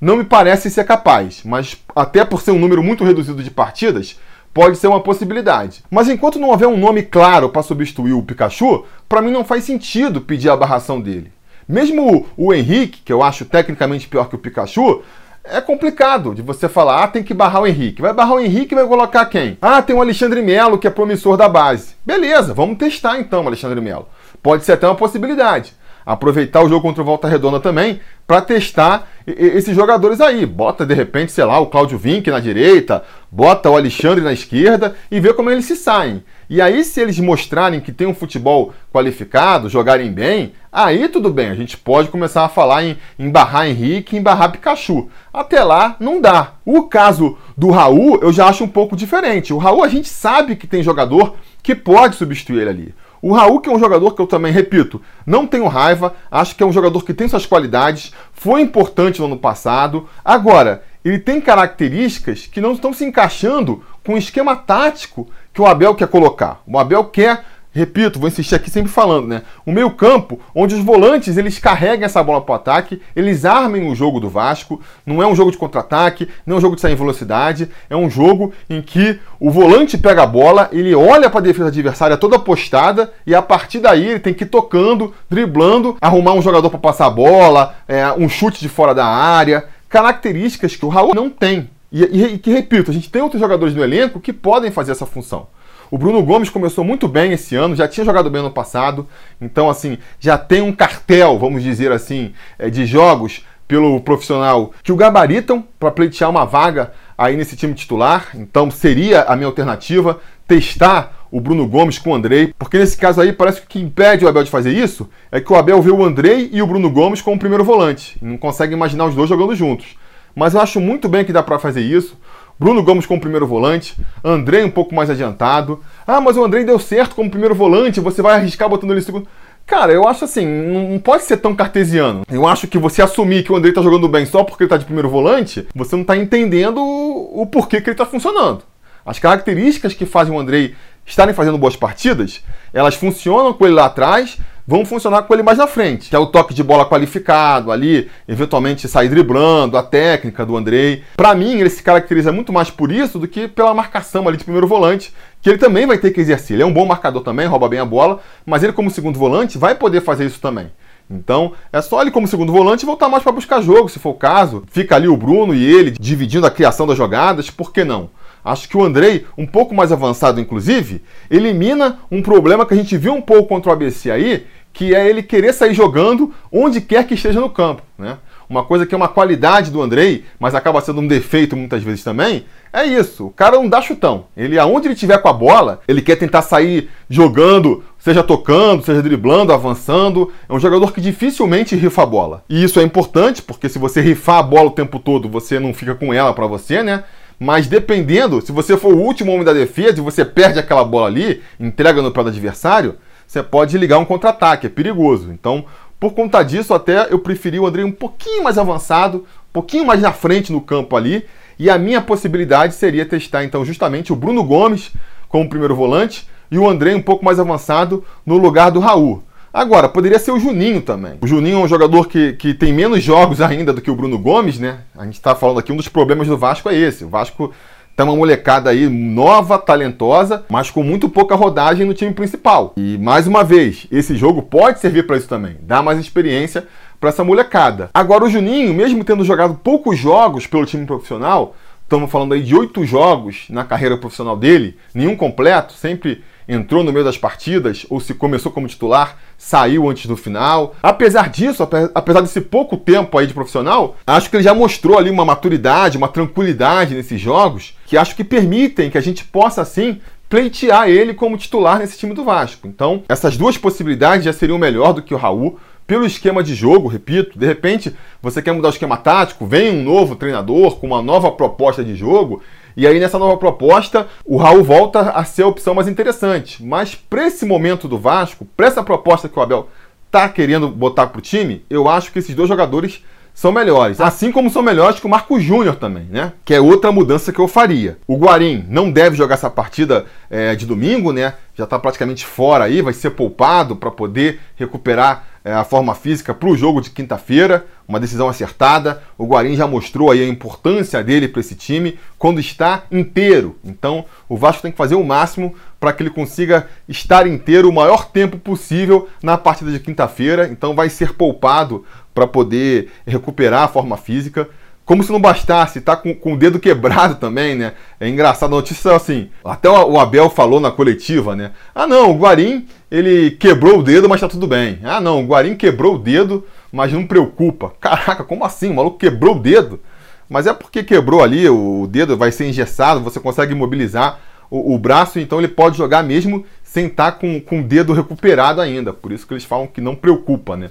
não 0.00 0.16
me 0.16 0.24
parece 0.24 0.70
ser 0.70 0.84
capaz, 0.84 1.42
mas 1.44 1.76
até 1.94 2.24
por 2.24 2.42
ser 2.42 2.50
um 2.50 2.58
número 2.58 2.82
muito 2.82 3.04
reduzido 3.04 3.42
de 3.42 3.50
partidas, 3.50 4.18
pode 4.52 4.76
ser 4.76 4.88
uma 4.88 5.00
possibilidade. 5.00 5.84
Mas 5.90 6.08
enquanto 6.08 6.38
não 6.38 6.48
houver 6.48 6.66
um 6.66 6.76
nome 6.76 7.02
claro 7.02 7.50
para 7.50 7.62
substituir 7.62 8.12
o 8.12 8.22
Pikachu, 8.22 8.84
para 9.08 9.20
mim 9.22 9.30
não 9.30 9.44
faz 9.44 9.64
sentido 9.64 10.20
pedir 10.20 10.48
a 10.48 10.56
barração 10.56 11.00
dele. 11.00 11.30
Mesmo 11.68 12.26
o, 12.36 12.54
Henrique, 12.54 13.02
que 13.04 13.12
eu 13.12 13.22
acho 13.22 13.44
tecnicamente 13.44 14.08
pior 14.08 14.28
que 14.28 14.34
o 14.34 14.38
Pikachu, 14.38 15.02
é 15.50 15.60
complicado 15.60 16.34
de 16.34 16.42
você 16.42 16.68
falar, 16.68 17.04
ah, 17.04 17.08
tem 17.08 17.22
que 17.22 17.34
barrar 17.34 17.62
o 17.62 17.66
Henrique. 17.66 18.02
Vai 18.02 18.12
barrar 18.12 18.34
o 18.34 18.40
Henrique 18.40 18.74
e 18.74 18.76
vai 18.76 18.86
colocar 18.86 19.26
quem? 19.26 19.56
Ah, 19.60 19.80
tem 19.82 19.94
o 19.94 20.00
Alexandre 20.00 20.42
Melo, 20.42 20.78
que 20.78 20.86
é 20.86 20.90
promissor 20.90 21.36
da 21.36 21.48
base. 21.48 21.94
Beleza, 22.04 22.52
vamos 22.52 22.78
testar 22.78 23.18
então 23.18 23.44
o 23.44 23.46
Alexandre 23.46 23.80
Melo. 23.80 24.08
Pode 24.42 24.64
ser 24.64 24.72
até 24.72 24.86
uma 24.86 24.94
possibilidade 24.94 25.74
aproveitar 26.06 26.62
o 26.62 26.68
jogo 26.68 26.82
contra 26.82 27.02
o 27.02 27.04
Volta 27.04 27.26
Redonda 27.26 27.58
também 27.58 28.00
para 28.26 28.40
testar 28.40 29.08
esses 29.26 29.74
jogadores 29.74 30.20
aí. 30.20 30.46
Bota 30.46 30.86
de 30.86 30.94
repente, 30.94 31.32
sei 31.32 31.44
lá, 31.44 31.58
o 31.58 31.66
Cláudio 31.66 31.98
Vinck 31.98 32.30
na 32.30 32.38
direita, 32.38 33.02
bota 33.30 33.68
o 33.68 33.76
Alexandre 33.76 34.22
na 34.22 34.32
esquerda 34.32 34.94
e 35.10 35.18
vê 35.18 35.34
como 35.34 35.50
eles 35.50 35.64
se 35.64 35.74
saem. 35.74 36.22
E 36.48 36.62
aí, 36.62 36.84
se 36.84 37.00
eles 37.00 37.18
mostrarem 37.18 37.80
que 37.80 37.90
tem 37.90 38.06
um 38.06 38.14
futebol 38.14 38.72
qualificado, 38.92 39.68
jogarem 39.68 40.12
bem, 40.12 40.52
aí 40.70 41.08
tudo 41.08 41.28
bem, 41.28 41.48
a 41.48 41.54
gente 41.56 41.76
pode 41.76 42.08
começar 42.08 42.44
a 42.44 42.48
falar 42.48 42.84
em, 42.84 42.96
em 43.18 43.28
barrar 43.28 43.68
Henrique, 43.68 44.16
em 44.16 44.22
barrar 44.22 44.52
Pikachu. 44.52 45.10
Até 45.32 45.64
lá, 45.64 45.96
não 45.98 46.20
dá. 46.20 46.52
O 46.64 46.84
caso 46.84 47.36
do 47.56 47.70
Raul, 47.70 48.20
eu 48.22 48.32
já 48.32 48.46
acho 48.46 48.62
um 48.62 48.68
pouco 48.68 48.94
diferente. 48.94 49.52
O 49.52 49.58
Raul, 49.58 49.82
a 49.82 49.88
gente 49.88 50.08
sabe 50.08 50.54
que 50.54 50.68
tem 50.68 50.84
jogador 50.84 51.34
que 51.64 51.74
pode 51.74 52.14
substituir 52.14 52.60
ele 52.60 52.70
ali. 52.70 52.94
O 53.20 53.32
Raul, 53.32 53.60
que 53.60 53.68
é 53.68 53.72
um 53.72 53.78
jogador 53.78 54.14
que 54.14 54.20
eu 54.20 54.26
também, 54.26 54.52
repito, 54.52 55.00
não 55.24 55.46
tenho 55.46 55.66
raiva, 55.66 56.14
acho 56.30 56.54
que 56.54 56.62
é 56.62 56.66
um 56.66 56.72
jogador 56.72 57.04
que 57.04 57.14
tem 57.14 57.28
suas 57.28 57.46
qualidades, 57.46 58.12
foi 58.32 58.60
importante 58.60 59.20
no 59.20 59.26
ano 59.26 59.38
passado. 59.38 60.08
Agora, 60.24 60.82
ele 61.04 61.18
tem 61.18 61.40
características 61.40 62.46
que 62.46 62.60
não 62.60 62.72
estão 62.72 62.92
se 62.92 63.04
encaixando 63.04 63.82
com 64.04 64.14
o 64.14 64.18
esquema 64.18 64.56
tático 64.56 65.28
que 65.52 65.60
o 65.60 65.66
Abel 65.66 65.94
quer 65.94 66.08
colocar. 66.08 66.62
O 66.66 66.78
Abel 66.78 67.04
quer 67.04 67.44
repito, 67.76 68.18
vou 68.18 68.28
insistir 68.28 68.54
aqui 68.54 68.70
sempre 68.70 68.90
falando, 68.90 69.28
né? 69.28 69.42
O 69.64 69.70
meio 69.70 69.90
campo, 69.90 70.40
onde 70.54 70.74
os 70.74 70.80
volantes 70.80 71.36
eles 71.36 71.58
carregam 71.58 72.06
essa 72.06 72.22
bola 72.22 72.40
para 72.40 72.52
o 72.52 72.56
ataque, 72.56 73.00
eles 73.14 73.44
armem 73.44 73.88
o 73.88 73.94
jogo 73.94 74.18
do 74.18 74.28
Vasco. 74.28 74.80
Não 75.04 75.22
é 75.22 75.26
um 75.26 75.34
jogo 75.34 75.50
de 75.50 75.58
contra-ataque, 75.58 76.28
não 76.46 76.56
é 76.56 76.58
um 76.58 76.60
jogo 76.60 76.74
de 76.74 76.80
sair 76.80 76.94
em 76.94 76.96
velocidade, 76.96 77.68
é 77.90 77.96
um 77.96 78.08
jogo 78.08 78.52
em 78.68 78.80
que 78.80 79.20
o 79.38 79.50
volante 79.50 79.98
pega 79.98 80.22
a 80.22 80.26
bola, 80.26 80.68
ele 80.72 80.94
olha 80.94 81.28
para 81.28 81.40
a 81.40 81.42
defesa 81.42 81.68
adversária 81.68 82.16
toda 82.16 82.38
postada 82.38 83.12
e 83.26 83.34
a 83.34 83.42
partir 83.42 83.80
daí 83.80 84.06
ele 84.06 84.20
tem 84.20 84.32
que 84.32 84.44
ir 84.44 84.48
tocando, 84.48 85.14
driblando, 85.28 85.96
arrumar 86.00 86.32
um 86.32 86.42
jogador 86.42 86.70
para 86.70 86.78
passar 86.78 87.06
a 87.06 87.10
bola, 87.10 87.76
é, 87.86 88.10
um 88.12 88.28
chute 88.28 88.60
de 88.60 88.68
fora 88.68 88.94
da 88.94 89.06
área, 89.06 89.66
características 89.88 90.74
que 90.74 90.86
o 90.86 90.88
Raul 90.88 91.14
não 91.14 91.28
tem. 91.28 91.70
E, 91.92 92.02
e, 92.02 92.24
e 92.34 92.38
que, 92.38 92.50
repito, 92.50 92.90
a 92.90 92.94
gente 92.94 93.10
tem 93.10 93.22
outros 93.22 93.40
jogadores 93.40 93.74
no 93.74 93.82
elenco 93.82 94.20
que 94.20 94.32
podem 94.32 94.70
fazer 94.70 94.92
essa 94.92 95.06
função. 95.06 95.46
O 95.90 95.98
Bruno 95.98 96.22
Gomes 96.22 96.50
começou 96.50 96.84
muito 96.84 97.06
bem 97.06 97.32
esse 97.32 97.54
ano, 97.54 97.76
já 97.76 97.86
tinha 97.86 98.04
jogado 98.04 98.30
bem 98.30 98.42
no 98.42 98.50
passado, 98.50 99.06
então 99.40 99.70
assim, 99.70 99.98
já 100.18 100.36
tem 100.36 100.60
um 100.60 100.72
cartel, 100.72 101.38
vamos 101.38 101.62
dizer 101.62 101.92
assim, 101.92 102.32
é, 102.58 102.68
de 102.68 102.84
jogos 102.86 103.44
pelo 103.68 104.00
profissional 104.00 104.72
que 104.82 104.92
o 104.92 104.96
gabaritam 104.96 105.64
para 105.78 105.90
pleitear 105.90 106.30
uma 106.30 106.44
vaga 106.44 106.92
aí 107.16 107.36
nesse 107.36 107.56
time 107.56 107.74
titular. 107.74 108.28
Então 108.34 108.70
seria 108.70 109.22
a 109.22 109.36
minha 109.36 109.46
alternativa 109.46 110.20
testar 110.46 111.26
o 111.30 111.40
Bruno 111.40 111.66
Gomes 111.66 111.98
com 111.98 112.10
o 112.10 112.14
Andrei, 112.14 112.54
porque 112.58 112.78
nesse 112.78 112.96
caso 112.96 113.20
aí 113.20 113.32
parece 113.32 113.60
que 113.60 113.66
o 113.66 113.68
que 113.68 113.80
impede 113.80 114.24
o 114.24 114.28
Abel 114.28 114.44
de 114.44 114.50
fazer 114.50 114.72
isso 114.72 115.08
é 115.30 115.40
que 115.40 115.52
o 115.52 115.56
Abel 115.56 115.82
vê 115.82 115.90
o 115.90 116.04
Andrei 116.04 116.48
e 116.52 116.62
o 116.62 116.66
Bruno 116.66 116.90
Gomes 116.90 117.20
como 117.20 117.38
primeiro 117.38 117.64
volante, 117.64 118.16
não 118.22 118.36
consegue 118.36 118.72
imaginar 118.72 119.06
os 119.06 119.14
dois 119.14 119.28
jogando 119.28 119.54
juntos. 119.54 119.96
Mas 120.34 120.52
eu 120.52 120.60
acho 120.60 120.80
muito 120.80 121.08
bem 121.08 121.24
que 121.24 121.32
dá 121.32 121.42
para 121.42 121.58
fazer 121.58 121.80
isso. 121.80 122.18
Bruno 122.58 122.82
Gomes 122.82 123.04
como 123.04 123.20
primeiro 123.20 123.46
volante, 123.46 123.96
André 124.24 124.64
um 124.64 124.70
pouco 124.70 124.94
mais 124.94 125.10
adiantado. 125.10 125.80
Ah, 126.06 126.20
mas 126.20 126.36
o 126.36 126.44
André 126.44 126.64
deu 126.64 126.78
certo 126.78 127.14
como 127.14 127.30
primeiro 127.30 127.54
volante, 127.54 128.00
você 128.00 128.22
vai 128.22 128.34
arriscar 128.34 128.68
botando 128.68 128.92
ele 128.92 129.02
segundo. 129.02 129.28
Cara, 129.66 129.92
eu 129.92 130.06
acho 130.06 130.24
assim, 130.24 130.46
não 130.46 130.98
pode 130.98 131.24
ser 131.24 131.38
tão 131.38 131.54
cartesiano. 131.54 132.22
Eu 132.30 132.46
acho 132.46 132.68
que 132.68 132.78
você 132.78 133.02
assumir 133.02 133.42
que 133.42 133.52
o 133.52 133.56
André 133.56 133.72
tá 133.72 133.82
jogando 133.82 134.08
bem 134.08 134.24
só 134.24 134.44
porque 134.44 134.62
ele 134.62 134.70
tá 134.70 134.76
de 134.76 134.84
primeiro 134.84 135.08
volante, 135.08 135.66
você 135.74 135.96
não 135.96 136.04
tá 136.04 136.16
entendendo 136.16 136.78
o, 136.78 137.42
o 137.42 137.46
porquê 137.46 137.80
que 137.80 137.90
ele 137.90 137.96
tá 137.96 138.06
funcionando. 138.06 138.62
As 139.04 139.18
características 139.18 139.92
que 139.92 140.06
fazem 140.06 140.32
o 140.34 140.38
Andrei 140.38 140.74
estarem 141.04 141.34
fazendo 141.34 141.58
boas 141.58 141.76
partidas, 141.76 142.42
elas 142.72 142.94
funcionam 142.94 143.52
com 143.52 143.64
ele 143.64 143.74
lá 143.74 143.86
atrás, 143.86 144.38
vão 144.66 144.84
funcionar 144.84 145.22
com 145.22 145.32
ele 145.32 145.42
mais 145.42 145.58
na 145.58 145.66
frente. 145.66 146.10
Que 146.10 146.16
é 146.16 146.18
o 146.18 146.26
toque 146.26 146.52
de 146.52 146.62
bola 146.62 146.88
qualificado 146.88 147.70
ali, 147.70 148.10
eventualmente 148.26 148.88
sair 148.88 149.08
driblando, 149.08 149.78
a 149.78 149.82
técnica 149.82 150.44
do 150.44 150.56
Andrei. 150.56 151.02
Para 151.16 151.34
mim, 151.34 151.60
ele 151.60 151.70
se 151.70 151.82
caracteriza 151.82 152.32
muito 152.32 152.52
mais 152.52 152.70
por 152.70 152.90
isso 152.90 153.18
do 153.18 153.28
que 153.28 153.46
pela 153.46 153.72
marcação 153.74 154.26
ali 154.26 154.36
de 154.36 154.44
primeiro 154.44 154.66
volante, 154.66 155.14
que 155.40 155.48
ele 155.48 155.58
também 155.58 155.86
vai 155.86 155.98
ter 155.98 156.10
que 156.10 156.20
exercer. 156.20 156.56
Ele 156.56 156.62
é 156.62 156.66
um 156.66 156.72
bom 156.72 156.86
marcador 156.86 157.22
também, 157.22 157.46
rouba 157.46 157.68
bem 157.68 157.78
a 157.78 157.84
bola, 157.84 158.20
mas 158.44 158.62
ele 158.62 158.72
como 158.72 158.90
segundo 158.90 159.18
volante 159.18 159.58
vai 159.58 159.74
poder 159.74 160.00
fazer 160.00 160.26
isso 160.26 160.40
também. 160.40 160.70
Então, 161.08 161.52
é 161.72 161.80
só 161.80 162.02
ele 162.02 162.10
como 162.10 162.26
segundo 162.26 162.52
volante 162.52 162.84
voltar 162.84 163.08
mais 163.08 163.22
para 163.22 163.30
buscar 163.30 163.60
jogo, 163.62 163.88
se 163.88 164.00
for 164.00 164.10
o 164.10 164.14
caso. 164.14 164.64
Fica 164.66 164.96
ali 164.96 165.06
o 165.06 165.16
Bruno 165.16 165.54
e 165.54 165.64
ele 165.64 165.92
dividindo 165.92 166.46
a 166.46 166.50
criação 166.50 166.84
das 166.84 166.98
jogadas, 166.98 167.48
por 167.48 167.72
que 167.72 167.84
não? 167.84 168.10
Acho 168.46 168.68
que 168.68 168.76
o 168.76 168.84
Andrei, 168.84 169.26
um 169.36 169.44
pouco 169.44 169.74
mais 169.74 169.90
avançado, 169.90 170.40
inclusive, 170.40 171.02
elimina 171.28 171.98
um 172.08 172.22
problema 172.22 172.64
que 172.64 172.74
a 172.74 172.76
gente 172.76 172.96
viu 172.96 173.12
um 173.12 173.20
pouco 173.20 173.48
contra 173.48 173.70
o 173.70 173.72
ABC 173.72 174.08
aí, 174.08 174.46
que 174.72 174.94
é 174.94 175.08
ele 175.08 175.20
querer 175.20 175.52
sair 175.52 175.74
jogando 175.74 176.32
onde 176.52 176.80
quer 176.80 177.04
que 177.04 177.14
esteja 177.14 177.40
no 177.40 177.50
campo. 177.50 177.82
Né? 177.98 178.16
Uma 178.48 178.62
coisa 178.62 178.86
que 178.86 178.94
é 178.94 178.96
uma 178.96 179.08
qualidade 179.08 179.72
do 179.72 179.82
Andrei, 179.82 180.24
mas 180.38 180.54
acaba 180.54 180.80
sendo 180.80 181.00
um 181.00 181.08
defeito 181.08 181.56
muitas 181.56 181.82
vezes 181.82 182.04
também, 182.04 182.44
é 182.72 182.84
isso. 182.84 183.26
O 183.26 183.30
cara 183.30 183.56
não 183.56 183.68
dá 183.68 183.82
chutão. 183.82 184.26
Ele, 184.36 184.56
aonde 184.58 184.86
ele 184.86 184.94
tiver 184.94 185.18
com 185.18 185.28
a 185.28 185.32
bola, 185.32 185.80
ele 185.88 186.00
quer 186.00 186.14
tentar 186.14 186.42
sair 186.42 186.88
jogando, 187.10 187.82
seja 187.98 188.22
tocando, 188.22 188.84
seja 188.84 189.02
driblando, 189.02 189.52
avançando. 189.52 190.30
É 190.48 190.52
um 190.52 190.60
jogador 190.60 190.92
que 190.92 191.00
dificilmente 191.00 191.74
rifa 191.74 192.04
a 192.04 192.06
bola. 192.06 192.44
E 192.48 192.62
isso 192.62 192.78
é 192.78 192.84
importante, 192.84 193.42
porque 193.42 193.68
se 193.68 193.78
você 193.78 194.00
rifar 194.00 194.38
a 194.38 194.42
bola 194.42 194.68
o 194.68 194.72
tempo 194.72 195.00
todo, 195.00 195.28
você 195.28 195.58
não 195.58 195.74
fica 195.74 195.96
com 195.96 196.14
ela 196.14 196.32
para 196.32 196.46
você, 196.46 196.84
né? 196.84 197.02
Mas 197.38 197.66
dependendo, 197.66 198.40
se 198.40 198.50
você 198.50 198.76
for 198.76 198.94
o 198.94 198.98
último 198.98 199.32
homem 199.32 199.44
da 199.44 199.52
defesa 199.52 199.98
e 199.98 200.02
você 200.02 200.24
perde 200.24 200.58
aquela 200.58 200.84
bola 200.84 201.06
ali, 201.06 201.42
entrega 201.60 202.00
no 202.00 202.10
pé 202.10 202.22
do 202.22 202.30
adversário, 202.30 202.96
você 203.26 203.42
pode 203.42 203.76
ligar 203.76 203.98
um 203.98 204.04
contra-ataque, 204.04 204.66
é 204.66 204.70
perigoso. 204.70 205.30
Então, 205.30 205.64
por 206.00 206.12
conta 206.12 206.42
disso, 206.42 206.72
até 206.72 207.12
eu 207.12 207.18
preferi 207.18 207.58
o 207.58 207.66
André 207.66 207.84
um 207.84 207.92
pouquinho 207.92 208.44
mais 208.44 208.56
avançado, 208.56 209.18
um 209.18 209.52
pouquinho 209.52 209.84
mais 209.84 210.00
na 210.00 210.12
frente 210.12 210.52
no 210.52 210.60
campo 210.60 210.96
ali. 210.96 211.26
E 211.58 211.70
a 211.70 211.78
minha 211.78 212.00
possibilidade 212.00 212.74
seria 212.74 213.06
testar 213.06 213.44
então 213.44 213.64
justamente 213.64 214.12
o 214.12 214.16
Bruno 214.16 214.44
Gomes 214.44 214.92
como 215.28 215.48
primeiro 215.48 215.74
volante 215.74 216.28
e 216.50 216.58
o 216.58 216.68
André 216.68 216.94
um 216.94 217.02
pouco 217.02 217.24
mais 217.24 217.40
avançado 217.40 218.04
no 218.24 218.36
lugar 218.36 218.70
do 218.70 218.80
Raul. 218.80 219.22
Agora, 219.56 219.88
poderia 219.88 220.18
ser 220.18 220.32
o 220.32 220.38
Juninho 220.38 220.82
também. 220.82 221.14
O 221.18 221.26
Juninho 221.26 221.56
é 221.56 221.64
um 221.64 221.66
jogador 221.66 222.08
que, 222.08 222.34
que 222.34 222.52
tem 222.52 222.74
menos 222.74 223.02
jogos 223.02 223.40
ainda 223.42 223.72
do 223.72 223.80
que 223.80 223.90
o 223.90 223.96
Bruno 223.96 224.18
Gomes, 224.18 224.58
né? 224.58 224.80
A 224.94 225.06
gente 225.06 225.14
está 225.14 225.34
falando 225.34 225.60
aqui, 225.60 225.72
um 225.72 225.76
dos 225.76 225.88
problemas 225.88 226.28
do 226.28 226.36
Vasco 226.36 226.68
é 226.68 226.76
esse. 226.76 227.04
O 227.04 227.08
Vasco 227.08 227.54
Tá 227.96 228.04
uma 228.04 228.14
molecada 228.14 228.68
aí 228.68 228.90
nova, 228.90 229.58
talentosa, 229.58 230.44
mas 230.50 230.70
com 230.70 230.82
muito 230.82 231.08
pouca 231.08 231.34
rodagem 231.34 231.86
no 231.86 231.94
time 231.94 232.12
principal. 232.12 232.74
E 232.76 232.98
mais 232.98 233.26
uma 233.26 233.42
vez, 233.42 233.86
esse 233.90 234.14
jogo 234.14 234.42
pode 234.42 234.80
servir 234.80 235.06
para 235.06 235.16
isso 235.16 235.26
também, 235.26 235.56
dar 235.62 235.82
mais 235.82 235.98
experiência 235.98 236.66
para 237.00 237.08
essa 237.08 237.24
molecada. 237.24 237.88
Agora 237.94 238.24
o 238.24 238.28
Juninho, 238.28 238.74
mesmo 238.74 239.02
tendo 239.02 239.24
jogado 239.24 239.54
poucos 239.54 239.98
jogos 239.98 240.46
pelo 240.46 240.66
time 240.66 240.84
profissional, 240.84 241.56
estamos 241.84 242.10
falando 242.10 242.34
aí 242.34 242.42
de 242.42 242.54
oito 242.54 242.84
jogos 242.84 243.46
na 243.48 243.64
carreira 243.64 243.96
profissional 243.96 244.36
dele, 244.36 244.76
nenhum 244.94 245.16
completo, 245.16 245.72
sempre 245.72 246.22
entrou 246.48 246.84
no 246.84 246.92
meio 246.92 247.04
das 247.04 247.18
partidas, 247.18 247.86
ou 247.90 248.00
se 248.00 248.14
começou 248.14 248.52
como 248.52 248.68
titular, 248.68 249.18
saiu 249.36 249.88
antes 249.88 250.06
do 250.06 250.16
final. 250.16 250.74
Apesar 250.82 251.28
disso, 251.28 251.68
apesar 251.94 252.20
desse 252.20 252.40
pouco 252.40 252.76
tempo 252.76 253.18
aí 253.18 253.26
de 253.26 253.34
profissional, 253.34 253.96
acho 254.06 254.30
que 254.30 254.36
ele 254.36 254.44
já 254.44 254.54
mostrou 254.54 254.98
ali 254.98 255.10
uma 255.10 255.24
maturidade, 255.24 255.98
uma 255.98 256.08
tranquilidade 256.08 256.94
nesses 256.94 257.20
jogos, 257.20 257.76
que 257.86 257.96
acho 257.96 258.14
que 258.14 258.24
permitem 258.24 258.90
que 258.90 258.98
a 258.98 259.02
gente 259.02 259.24
possa, 259.24 259.62
assim, 259.62 260.00
pleitear 260.28 260.88
ele 260.88 261.14
como 261.14 261.38
titular 261.38 261.78
nesse 261.78 261.98
time 261.98 262.14
do 262.14 262.24
Vasco. 262.24 262.66
Então, 262.66 263.02
essas 263.08 263.36
duas 263.36 263.56
possibilidades 263.56 264.24
já 264.24 264.32
seriam 264.32 264.58
melhor 264.58 264.92
do 264.92 265.02
que 265.02 265.14
o 265.14 265.18
Raul 265.18 265.58
pelo 265.86 266.04
esquema 266.04 266.42
de 266.42 266.54
jogo, 266.54 266.88
repito, 266.88 267.38
de 267.38 267.46
repente 267.46 267.94
você 268.20 268.42
quer 268.42 268.52
mudar 268.52 268.68
o 268.68 268.72
esquema 268.72 268.96
tático, 268.96 269.46
vem 269.46 269.70
um 269.70 269.82
novo 269.82 270.16
treinador 270.16 270.76
com 270.76 270.86
uma 270.86 271.00
nova 271.00 271.30
proposta 271.30 271.84
de 271.84 271.94
jogo, 271.94 272.42
e 272.76 272.86
aí 272.86 272.98
nessa 272.98 273.18
nova 273.18 273.36
proposta 273.36 274.08
o 274.24 274.36
Raul 274.36 274.64
volta 274.64 275.10
a 275.10 275.24
ser 275.24 275.44
a 275.44 275.48
opção 275.48 275.74
mais 275.74 275.88
interessante. 275.88 276.64
Mas 276.64 276.94
para 276.94 277.26
esse 277.26 277.46
momento 277.46 277.86
do 277.86 277.98
Vasco, 277.98 278.46
para 278.56 278.66
essa 278.66 278.82
proposta 278.82 279.28
que 279.28 279.38
o 279.38 279.42
Abel 279.42 279.68
tá 280.10 280.28
querendo 280.28 280.68
botar 280.68 281.06
pro 281.06 281.20
time, 281.20 281.64
eu 281.70 281.88
acho 281.88 282.12
que 282.12 282.18
esses 282.18 282.34
dois 282.34 282.48
jogadores 282.48 283.02
são 283.36 283.52
melhores. 283.52 284.00
Assim 284.00 284.32
como 284.32 284.48
são 284.48 284.62
melhores 284.62 284.98
que 284.98 285.04
o 285.04 285.10
Marco 285.10 285.38
Júnior 285.38 285.76
também, 285.76 286.04
né? 286.04 286.32
Que 286.42 286.54
é 286.54 286.60
outra 286.60 286.90
mudança 286.90 287.30
que 287.30 287.38
eu 287.38 287.46
faria. 287.46 287.98
O 288.08 288.16
Guarim 288.16 288.64
não 288.66 288.90
deve 288.90 289.14
jogar 289.14 289.34
essa 289.34 289.50
partida 289.50 290.06
é, 290.30 290.56
de 290.56 290.64
domingo, 290.64 291.12
né? 291.12 291.34
Já 291.54 291.64
está 291.64 291.78
praticamente 291.78 292.24
fora 292.24 292.64
aí, 292.64 292.80
vai 292.80 292.94
ser 292.94 293.10
poupado 293.10 293.76
para 293.76 293.90
poder 293.90 294.40
recuperar 294.56 295.26
é, 295.44 295.52
a 295.52 295.64
forma 295.64 295.94
física 295.94 296.32
para 296.32 296.48
o 296.48 296.56
jogo 296.56 296.80
de 296.80 296.88
quinta-feira. 296.88 297.66
Uma 297.86 298.00
decisão 298.00 298.26
acertada. 298.26 299.02
O 299.18 299.26
Guarim 299.26 299.54
já 299.54 299.66
mostrou 299.66 300.10
aí 300.10 300.22
a 300.22 300.26
importância 300.26 301.04
dele 301.04 301.28
para 301.28 301.40
esse 301.40 301.54
time 301.54 301.98
quando 302.18 302.40
está 302.40 302.84
inteiro. 302.90 303.56
Então 303.62 304.06
o 304.30 304.36
Vasco 304.36 304.62
tem 304.62 304.72
que 304.72 304.78
fazer 304.78 304.94
o 304.94 305.04
máximo 305.04 305.54
para 305.78 305.92
que 305.92 306.02
ele 306.02 306.10
consiga 306.10 306.66
estar 306.88 307.26
inteiro 307.26 307.68
o 307.68 307.72
maior 307.72 308.08
tempo 308.10 308.38
possível 308.38 309.08
na 309.22 309.36
partida 309.36 309.70
de 309.70 309.78
quinta-feira. 309.78 310.48
Então 310.50 310.74
vai 310.74 310.88
ser 310.88 311.12
poupado 311.12 311.84
para 312.16 312.26
poder 312.26 312.88
recuperar 313.06 313.64
a 313.64 313.68
forma 313.68 313.98
física. 313.98 314.48
Como 314.86 315.02
se 315.02 315.12
não 315.12 315.20
bastasse, 315.20 315.80
tá 315.82 315.96
com, 315.96 316.14
com 316.14 316.32
o 316.32 316.38
dedo 316.38 316.58
quebrado 316.58 317.16
também, 317.16 317.54
né? 317.54 317.74
É 318.00 318.08
engraçado, 318.08 318.52
a 318.54 318.56
notícia 318.56 318.94
assim, 318.94 319.28
até 319.44 319.68
o 319.68 319.98
Abel 319.98 320.30
falou 320.30 320.60
na 320.60 320.70
coletiva, 320.70 321.36
né? 321.36 321.50
Ah 321.74 321.86
não, 321.86 322.12
o 322.12 322.18
Guarim, 322.18 322.66
ele 322.90 323.32
quebrou 323.32 323.80
o 323.80 323.82
dedo, 323.82 324.08
mas 324.08 324.20
tá 324.20 324.28
tudo 324.28 324.46
bem. 324.46 324.78
Ah 324.82 325.00
não, 325.00 325.22
o 325.22 325.26
Guarim 325.26 325.56
quebrou 325.56 325.96
o 325.96 325.98
dedo, 325.98 326.46
mas 326.72 326.92
não 326.92 327.06
preocupa. 327.06 327.74
Caraca, 327.80 328.24
como 328.24 328.44
assim? 328.44 328.70
O 328.70 328.74
maluco 328.74 328.96
quebrou 328.96 329.36
o 329.36 329.40
dedo? 329.40 329.80
Mas 330.28 330.46
é 330.46 330.54
porque 330.54 330.82
quebrou 330.82 331.22
ali, 331.22 331.48
o 331.48 331.86
dedo 331.90 332.16
vai 332.16 332.32
ser 332.32 332.48
engessado, 332.48 333.00
você 333.00 333.20
consegue 333.20 333.52
imobilizar 333.52 334.20
o, 334.48 334.74
o 334.74 334.78
braço, 334.78 335.18
então 335.18 335.38
ele 335.38 335.48
pode 335.48 335.76
jogar 335.76 336.02
mesmo 336.02 336.46
sem 336.62 336.86
estar 336.86 337.12
tá 337.12 337.18
com, 337.18 337.40
com 337.40 337.60
o 337.60 337.64
dedo 337.64 337.92
recuperado 337.92 338.60
ainda. 338.60 338.92
Por 338.92 339.12
isso 339.12 339.26
que 339.26 339.34
eles 339.34 339.44
falam 339.44 339.66
que 339.66 339.80
não 339.80 339.96
preocupa, 339.96 340.56
né? 340.56 340.70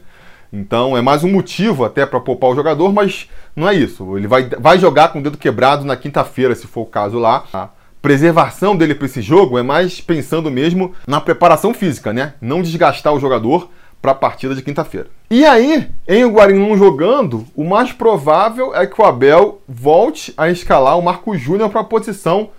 Então 0.51 0.95
é 0.95 1.01
mais 1.01 1.23
um 1.23 1.31
motivo 1.31 1.83
até 1.83 2.05
para 2.05 2.19
poupar 2.19 2.51
o 2.51 2.55
jogador, 2.55 2.93
mas 2.93 3.29
não 3.55 3.67
é 3.67 3.73
isso. 3.75 4.17
Ele 4.17 4.27
vai, 4.27 4.47
vai 4.59 4.79
jogar 4.79 5.09
com 5.09 5.19
o 5.19 5.23
dedo 5.23 5.37
quebrado 5.37 5.85
na 5.85 5.95
quinta-feira, 5.95 6.55
se 6.55 6.67
for 6.67 6.81
o 6.81 6.85
caso 6.85 7.17
lá. 7.17 7.43
A 7.53 7.69
preservação 8.01 8.75
dele 8.75 8.95
para 8.95 9.05
esse 9.05 9.21
jogo 9.21 9.57
é 9.57 9.63
mais 9.63 9.99
pensando 9.99 10.51
mesmo 10.51 10.93
na 11.07 11.19
preparação 11.19 11.73
física, 11.73 12.13
né? 12.13 12.33
Não 12.39 12.61
desgastar 12.61 13.13
o 13.13 13.19
jogador 13.19 13.69
para 14.01 14.11
a 14.11 14.15
partida 14.15 14.53
de 14.53 14.61
quinta-feira. 14.61 15.07
E 15.31 15.43
aí, 15.43 15.89
em 16.07 16.23
o 16.23 16.31
Guarim 16.31 16.59
não 16.59 16.77
jogando, 16.77 17.43
o 17.55 17.63
mais 17.63 17.91
provável 17.91 18.75
é 18.75 18.85
que 18.85 19.01
o 19.01 19.03
Abel 19.03 19.61
volte 19.67 20.31
a 20.37 20.47
escalar 20.47 20.99
o 20.99 21.01
Marco 21.01 21.35
Júnior 21.35 21.71
para 21.71 21.81
a 21.81 21.85
posição, 21.85 22.51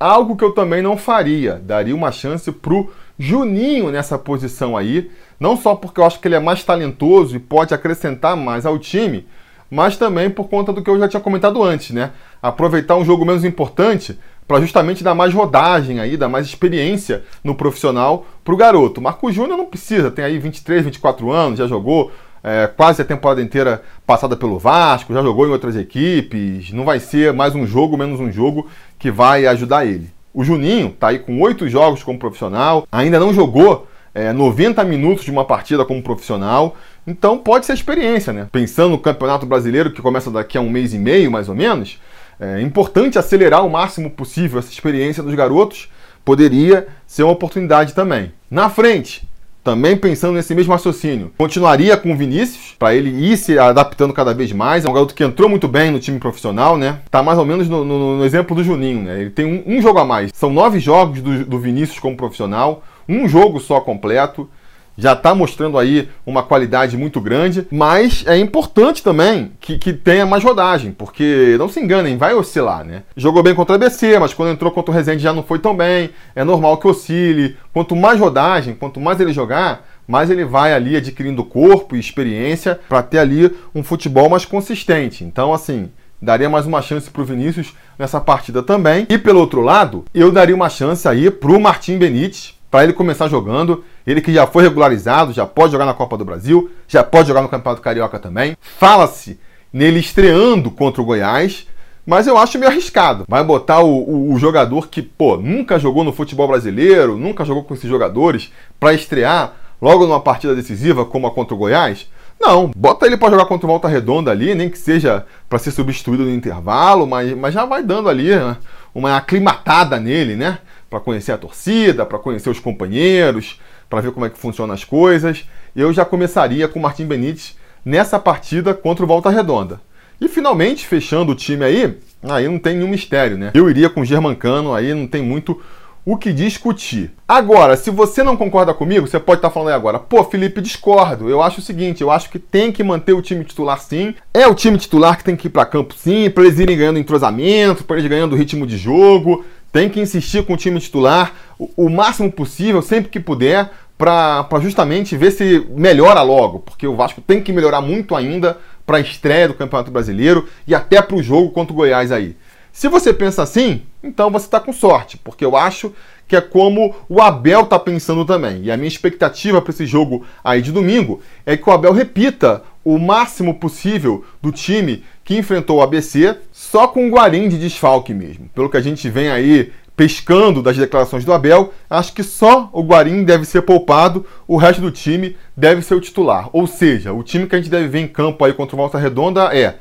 algo 0.00 0.34
que 0.34 0.42
eu 0.42 0.52
também 0.52 0.80
não 0.80 0.96
faria. 0.96 1.60
Daria 1.62 1.94
uma 1.94 2.10
chance 2.10 2.50
pro 2.50 2.90
Juninho 3.18 3.90
nessa 3.90 4.18
posição 4.18 4.76
aí, 4.76 5.10
não 5.44 5.58
só 5.58 5.74
porque 5.74 6.00
eu 6.00 6.06
acho 6.06 6.20
que 6.20 6.26
ele 6.26 6.36
é 6.36 6.40
mais 6.40 6.64
talentoso 6.64 7.36
e 7.36 7.38
pode 7.38 7.74
acrescentar 7.74 8.34
mais 8.34 8.64
ao 8.64 8.78
time, 8.78 9.26
mas 9.70 9.98
também 9.98 10.30
por 10.30 10.48
conta 10.48 10.72
do 10.72 10.82
que 10.82 10.88
eu 10.88 10.98
já 10.98 11.06
tinha 11.06 11.20
comentado 11.20 11.62
antes, 11.62 11.90
né? 11.90 12.12
Aproveitar 12.40 12.96
um 12.96 13.04
jogo 13.04 13.26
menos 13.26 13.44
importante 13.44 14.18
para 14.48 14.58
justamente 14.58 15.04
dar 15.04 15.14
mais 15.14 15.34
rodagem 15.34 16.00
aí, 16.00 16.16
dar 16.16 16.30
mais 16.30 16.46
experiência 16.46 17.24
no 17.44 17.54
profissional 17.54 18.24
para 18.42 18.54
o 18.54 18.56
garoto. 18.56 19.02
Marco 19.02 19.30
Júnior 19.30 19.58
não 19.58 19.66
precisa, 19.66 20.10
tem 20.10 20.24
aí 20.24 20.38
23, 20.38 20.82
24 20.82 21.30
anos, 21.30 21.58
já 21.58 21.66
jogou 21.66 22.10
é, 22.42 22.66
quase 22.66 23.02
a 23.02 23.04
temporada 23.04 23.42
inteira 23.42 23.82
passada 24.06 24.34
pelo 24.38 24.58
Vasco, 24.58 25.12
já 25.12 25.22
jogou 25.22 25.46
em 25.46 25.50
outras 25.50 25.76
equipes, 25.76 26.72
não 26.72 26.86
vai 26.86 26.98
ser 26.98 27.34
mais 27.34 27.54
um 27.54 27.66
jogo, 27.66 27.98
menos 27.98 28.18
um 28.18 28.32
jogo 28.32 28.66
que 28.98 29.10
vai 29.10 29.46
ajudar 29.46 29.84
ele. 29.84 30.10
O 30.32 30.42
Juninho 30.42 30.88
está 30.88 31.08
aí 31.08 31.18
com 31.18 31.38
oito 31.42 31.68
jogos 31.68 32.02
como 32.02 32.18
profissional, 32.18 32.88
ainda 32.90 33.20
não 33.20 33.34
jogou 33.34 33.86
é, 34.14 34.32
90 34.32 34.84
minutos 34.84 35.24
de 35.24 35.30
uma 35.30 35.44
partida 35.44 35.84
como 35.84 36.02
profissional, 36.02 36.76
então 37.06 37.36
pode 37.36 37.66
ser 37.66 37.74
experiência, 37.74 38.32
né? 38.32 38.46
Pensando 38.52 38.90
no 38.90 38.98
Campeonato 38.98 39.44
Brasileiro, 39.44 39.90
que 39.90 40.00
começa 40.00 40.30
daqui 40.30 40.56
a 40.56 40.60
um 40.60 40.70
mês 40.70 40.94
e 40.94 40.98
meio, 40.98 41.30
mais 41.30 41.48
ou 41.48 41.54
menos, 41.54 41.98
é 42.38 42.60
importante 42.60 43.18
acelerar 43.18 43.64
o 43.64 43.70
máximo 43.70 44.10
possível 44.10 44.58
essa 44.58 44.70
experiência 44.70 45.22
dos 45.22 45.34
garotos, 45.34 45.88
poderia 46.24 46.88
ser 47.06 47.22
uma 47.24 47.32
oportunidade 47.32 47.92
também. 47.92 48.32
Na 48.50 48.70
frente, 48.70 49.28
também 49.64 49.96
pensando 49.96 50.34
nesse 50.34 50.54
mesmo 50.54 50.72
raciocínio, 50.72 51.32
continuaria 51.38 51.96
com 51.96 52.12
o 52.12 52.16
Vinícius, 52.16 52.74
para 52.78 52.94
ele 52.94 53.08
ir 53.10 53.36
se 53.38 53.58
adaptando 53.58 54.12
cada 54.12 54.34
vez 54.34 54.52
mais. 54.52 54.84
É 54.84 54.90
um 54.90 54.92
garoto 54.92 55.14
que 55.14 55.24
entrou 55.24 55.48
muito 55.48 55.66
bem 55.66 55.90
no 55.90 55.98
time 55.98 56.18
profissional, 56.18 56.76
né? 56.76 57.00
Tá 57.10 57.22
mais 57.22 57.38
ou 57.38 57.46
menos 57.46 57.66
no, 57.66 57.82
no, 57.82 58.18
no 58.18 58.24
exemplo 58.24 58.54
do 58.54 58.62
Juninho, 58.62 59.02
né? 59.02 59.22
Ele 59.22 59.30
tem 59.30 59.46
um, 59.46 59.78
um, 59.78 59.80
jogo 59.80 59.98
a 59.98 60.04
mais. 60.04 60.30
São 60.34 60.52
nove 60.52 60.78
jogos 60.78 61.22
do, 61.22 61.46
do 61.46 61.58
Vinícius 61.58 61.98
como 61.98 62.14
profissional, 62.14 62.84
um 63.08 63.28
jogo 63.28 63.60
só 63.60 63.80
completo 63.80 64.48
já 64.96 65.12
está 65.12 65.34
mostrando 65.34 65.78
aí 65.78 66.08
uma 66.24 66.42
qualidade 66.42 66.96
muito 66.96 67.20
grande, 67.20 67.66
mas 67.70 68.24
é 68.26 68.38
importante 68.38 69.02
também 69.02 69.52
que, 69.60 69.76
que, 69.78 69.92
tenha 69.92 70.24
mais 70.24 70.44
rodagem, 70.44 70.92
porque 70.92 71.56
não 71.58 71.68
se 71.68 71.80
enganem, 71.80 72.16
vai 72.16 72.34
oscilar, 72.34 72.84
né? 72.84 73.02
Jogou 73.16 73.42
bem 73.42 73.54
contra 73.54 73.74
a 73.74 73.78
BC, 73.78 74.18
mas 74.18 74.32
quando 74.32 74.52
entrou 74.52 74.70
contra 74.70 74.92
o 74.92 74.94
Resende 74.94 75.22
já 75.22 75.32
não 75.32 75.42
foi 75.42 75.58
tão 75.58 75.76
bem, 75.76 76.10
é 76.34 76.44
normal 76.44 76.76
que 76.78 76.86
oscile. 76.86 77.56
Quanto 77.72 77.96
mais 77.96 78.20
rodagem, 78.20 78.74
quanto 78.74 79.00
mais 79.00 79.20
ele 79.20 79.32
jogar, 79.32 79.84
mais 80.06 80.30
ele 80.30 80.44
vai 80.44 80.72
ali 80.72 80.96
adquirindo 80.96 81.44
corpo 81.44 81.96
e 81.96 82.00
experiência 82.00 82.78
para 82.88 83.02
ter 83.02 83.18
ali 83.18 83.50
um 83.74 83.82
futebol 83.82 84.28
mais 84.28 84.44
consistente. 84.44 85.24
Então, 85.24 85.52
assim, 85.52 85.90
daria 86.22 86.48
mais 86.48 86.66
uma 86.66 86.80
chance 86.80 87.10
para 87.10 87.22
o 87.22 87.24
Vinícius 87.24 87.74
nessa 87.98 88.20
partida 88.20 88.62
também. 88.62 89.06
E 89.08 89.18
pelo 89.18 89.40
outro 89.40 89.60
lado, 89.60 90.04
eu 90.14 90.30
daria 90.30 90.54
uma 90.54 90.68
chance 90.68 91.08
aí 91.08 91.30
para 91.30 91.50
o 91.50 91.60
Martim 91.60 91.98
Benítez, 91.98 92.54
para 92.74 92.82
ele 92.82 92.92
começar 92.92 93.28
jogando. 93.28 93.84
Ele 94.04 94.20
que 94.20 94.32
já 94.32 94.48
foi 94.48 94.64
regularizado, 94.64 95.32
já 95.32 95.46
pode 95.46 95.70
jogar 95.70 95.84
na 95.84 95.94
Copa 95.94 96.16
do 96.16 96.24
Brasil, 96.24 96.68
já 96.88 97.04
pode 97.04 97.28
jogar 97.28 97.40
no 97.40 97.48
Campeonato 97.48 97.80
Carioca 97.80 98.18
também. 98.18 98.56
Fala-se 98.60 99.38
nele 99.72 100.00
estreando 100.00 100.72
contra 100.72 101.00
o 101.00 101.04
Goiás, 101.04 101.68
mas 102.04 102.26
eu 102.26 102.36
acho 102.36 102.58
meio 102.58 102.72
arriscado. 102.72 103.26
Vai 103.28 103.44
botar 103.44 103.78
o, 103.78 103.98
o, 103.98 104.32
o, 104.32 104.38
jogador 104.40 104.88
que, 104.88 105.00
pô, 105.02 105.36
nunca 105.36 105.78
jogou 105.78 106.02
no 106.02 106.12
futebol 106.12 106.48
brasileiro, 106.48 107.16
nunca 107.16 107.44
jogou 107.44 107.62
com 107.62 107.74
esses 107.74 107.88
jogadores, 107.88 108.52
para 108.80 108.92
estrear 108.92 109.52
logo 109.80 110.04
numa 110.04 110.18
partida 110.18 110.52
decisiva 110.52 111.04
como 111.04 111.28
a 111.28 111.30
contra 111.30 111.54
o 111.54 111.58
Goiás? 111.58 112.08
Não, 112.40 112.72
bota 112.76 113.06
ele 113.06 113.16
para 113.16 113.30
jogar 113.30 113.46
contra 113.46 113.68
o 113.68 113.70
Volta 113.70 113.86
Redonda 113.86 114.32
ali, 114.32 114.52
nem 114.52 114.68
que 114.68 114.78
seja 114.78 115.24
para 115.48 115.60
ser 115.60 115.70
substituído 115.70 116.24
no 116.24 116.34
intervalo, 116.34 117.06
mas, 117.06 117.32
mas 117.36 117.54
já 117.54 117.64
vai 117.64 117.84
dando 117.84 118.08
ali 118.08 118.34
né, 118.34 118.56
uma 118.92 119.16
aclimatada 119.16 120.00
nele, 120.00 120.34
né? 120.34 120.58
Para 120.94 121.00
conhecer 121.00 121.32
a 121.32 121.38
torcida, 121.38 122.06
para 122.06 122.20
conhecer 122.20 122.48
os 122.48 122.60
companheiros, 122.60 123.60
para 123.90 124.00
ver 124.00 124.12
como 124.12 124.26
é 124.26 124.30
que 124.30 124.38
funcionam 124.38 124.72
as 124.72 124.84
coisas. 124.84 125.44
Eu 125.74 125.92
já 125.92 126.04
começaria 126.04 126.68
com 126.68 126.78
o 126.78 126.82
Martim 126.82 127.04
Benítez 127.04 127.56
nessa 127.84 128.16
partida 128.16 128.72
contra 128.72 129.04
o 129.04 129.08
Volta 129.08 129.28
Redonda. 129.28 129.80
E 130.20 130.28
finalmente, 130.28 130.86
fechando 130.86 131.32
o 131.32 131.34
time 131.34 131.64
aí, 131.64 131.98
aí 132.22 132.46
não 132.46 132.60
tem 132.60 132.76
nenhum 132.76 132.90
mistério, 132.90 133.36
né? 133.36 133.50
Eu 133.54 133.68
iria 133.68 133.90
com 133.90 134.02
o 134.02 134.04
Germancano, 134.04 134.72
aí 134.72 134.94
não 134.94 135.08
tem 135.08 135.20
muito 135.20 135.60
o 136.06 136.16
que 136.16 136.32
discutir. 136.32 137.10
Agora, 137.26 137.76
se 137.76 137.90
você 137.90 138.22
não 138.22 138.36
concorda 138.36 138.74
comigo, 138.74 139.08
você 139.08 139.18
pode 139.18 139.38
estar 139.38 139.50
falando 139.50 139.70
aí 139.70 139.74
agora, 139.74 139.98
pô, 139.98 140.22
Felipe, 140.22 140.60
discordo. 140.60 141.28
Eu 141.28 141.42
acho 141.42 141.60
o 141.60 141.62
seguinte, 141.62 142.02
eu 142.02 142.10
acho 142.10 142.30
que 142.30 142.38
tem 142.38 142.70
que 142.70 142.84
manter 142.84 143.14
o 143.14 143.22
time 143.22 143.44
titular 143.44 143.80
sim. 143.80 144.14
É 144.32 144.46
o 144.46 144.54
time 144.54 144.76
titular 144.76 145.16
que 145.16 145.24
tem 145.24 145.34
que 145.34 145.48
ir 145.48 145.50
para 145.50 145.64
campo 145.66 145.94
sim, 145.94 146.30
para 146.30 146.44
eles 146.44 146.58
irem 146.58 146.76
ganhando 146.76 146.98
entrosamento, 146.98 147.82
para 147.82 147.96
eles 147.96 148.08
ganhando 148.08 148.36
ritmo 148.36 148.66
de 148.66 148.76
jogo. 148.76 149.44
Tem 149.74 149.88
que 149.88 149.98
insistir 149.98 150.46
com 150.46 150.54
o 150.54 150.56
time 150.56 150.78
titular 150.78 151.34
o, 151.58 151.68
o 151.76 151.90
máximo 151.90 152.30
possível, 152.30 152.80
sempre 152.80 153.10
que 153.10 153.18
puder, 153.18 153.72
para 153.98 154.46
justamente 154.60 155.16
ver 155.16 155.32
se 155.32 155.66
melhora 155.70 156.22
logo, 156.22 156.60
porque 156.60 156.86
o 156.86 156.94
Vasco 156.94 157.20
tem 157.20 157.42
que 157.42 157.52
melhorar 157.52 157.80
muito 157.80 158.14
ainda 158.14 158.56
para 158.86 158.98
a 158.98 159.00
estreia 159.00 159.48
do 159.48 159.54
Campeonato 159.54 159.90
Brasileiro 159.90 160.48
e 160.64 160.76
até 160.76 161.02
para 161.02 161.16
o 161.16 161.22
jogo 161.22 161.50
contra 161.50 161.72
o 161.72 161.76
Goiás 161.76 162.12
aí. 162.12 162.36
Se 162.72 162.86
você 162.86 163.12
pensa 163.12 163.42
assim, 163.42 163.82
então 164.00 164.30
você 164.30 164.46
está 164.46 164.60
com 164.60 164.72
sorte, 164.72 165.16
porque 165.16 165.44
eu 165.44 165.56
acho 165.56 165.92
que 166.28 166.36
é 166.36 166.40
como 166.40 166.94
o 167.08 167.20
Abel 167.20 167.62
está 167.62 167.76
pensando 167.76 168.24
também. 168.24 168.62
E 168.62 168.70
a 168.70 168.76
minha 168.76 168.86
expectativa 168.86 169.60
para 169.60 169.72
esse 169.72 169.86
jogo 169.86 170.24
aí 170.44 170.62
de 170.62 170.70
domingo 170.70 171.20
é 171.44 171.56
que 171.56 171.68
o 171.68 171.72
Abel 171.72 171.92
repita 171.92 172.62
o 172.84 172.96
máximo 172.96 173.54
possível 173.54 174.24
do 174.40 174.52
time 174.52 175.02
que 175.24 175.36
enfrentou 175.36 175.78
o 175.78 175.82
ABC, 175.82 176.36
só 176.74 176.88
com 176.88 177.06
o 177.06 177.10
Guarim 177.12 177.48
de 177.48 177.56
desfalque 177.56 178.12
mesmo. 178.12 178.50
Pelo 178.52 178.68
que 178.68 178.76
a 178.76 178.80
gente 178.80 179.08
vem 179.08 179.30
aí 179.30 179.70
pescando 179.96 180.60
das 180.60 180.76
declarações 180.76 181.24
do 181.24 181.32
Abel, 181.32 181.72
acho 181.88 182.12
que 182.12 182.24
só 182.24 182.68
o 182.72 182.82
Guarim 182.82 183.22
deve 183.22 183.44
ser 183.44 183.62
poupado, 183.62 184.26
o 184.44 184.56
resto 184.56 184.82
do 184.82 184.90
time 184.90 185.36
deve 185.56 185.82
ser 185.82 185.94
o 185.94 186.00
titular. 186.00 186.50
Ou 186.52 186.66
seja, 186.66 187.12
o 187.12 187.22
time 187.22 187.46
que 187.46 187.54
a 187.54 187.58
gente 187.58 187.70
deve 187.70 187.86
ver 187.86 188.00
em 188.00 188.08
campo 188.08 188.44
aí 188.44 188.52
contra 188.52 188.74
o 188.74 188.76
Volta 188.76 188.98
Redonda 188.98 189.56
é 189.56 189.76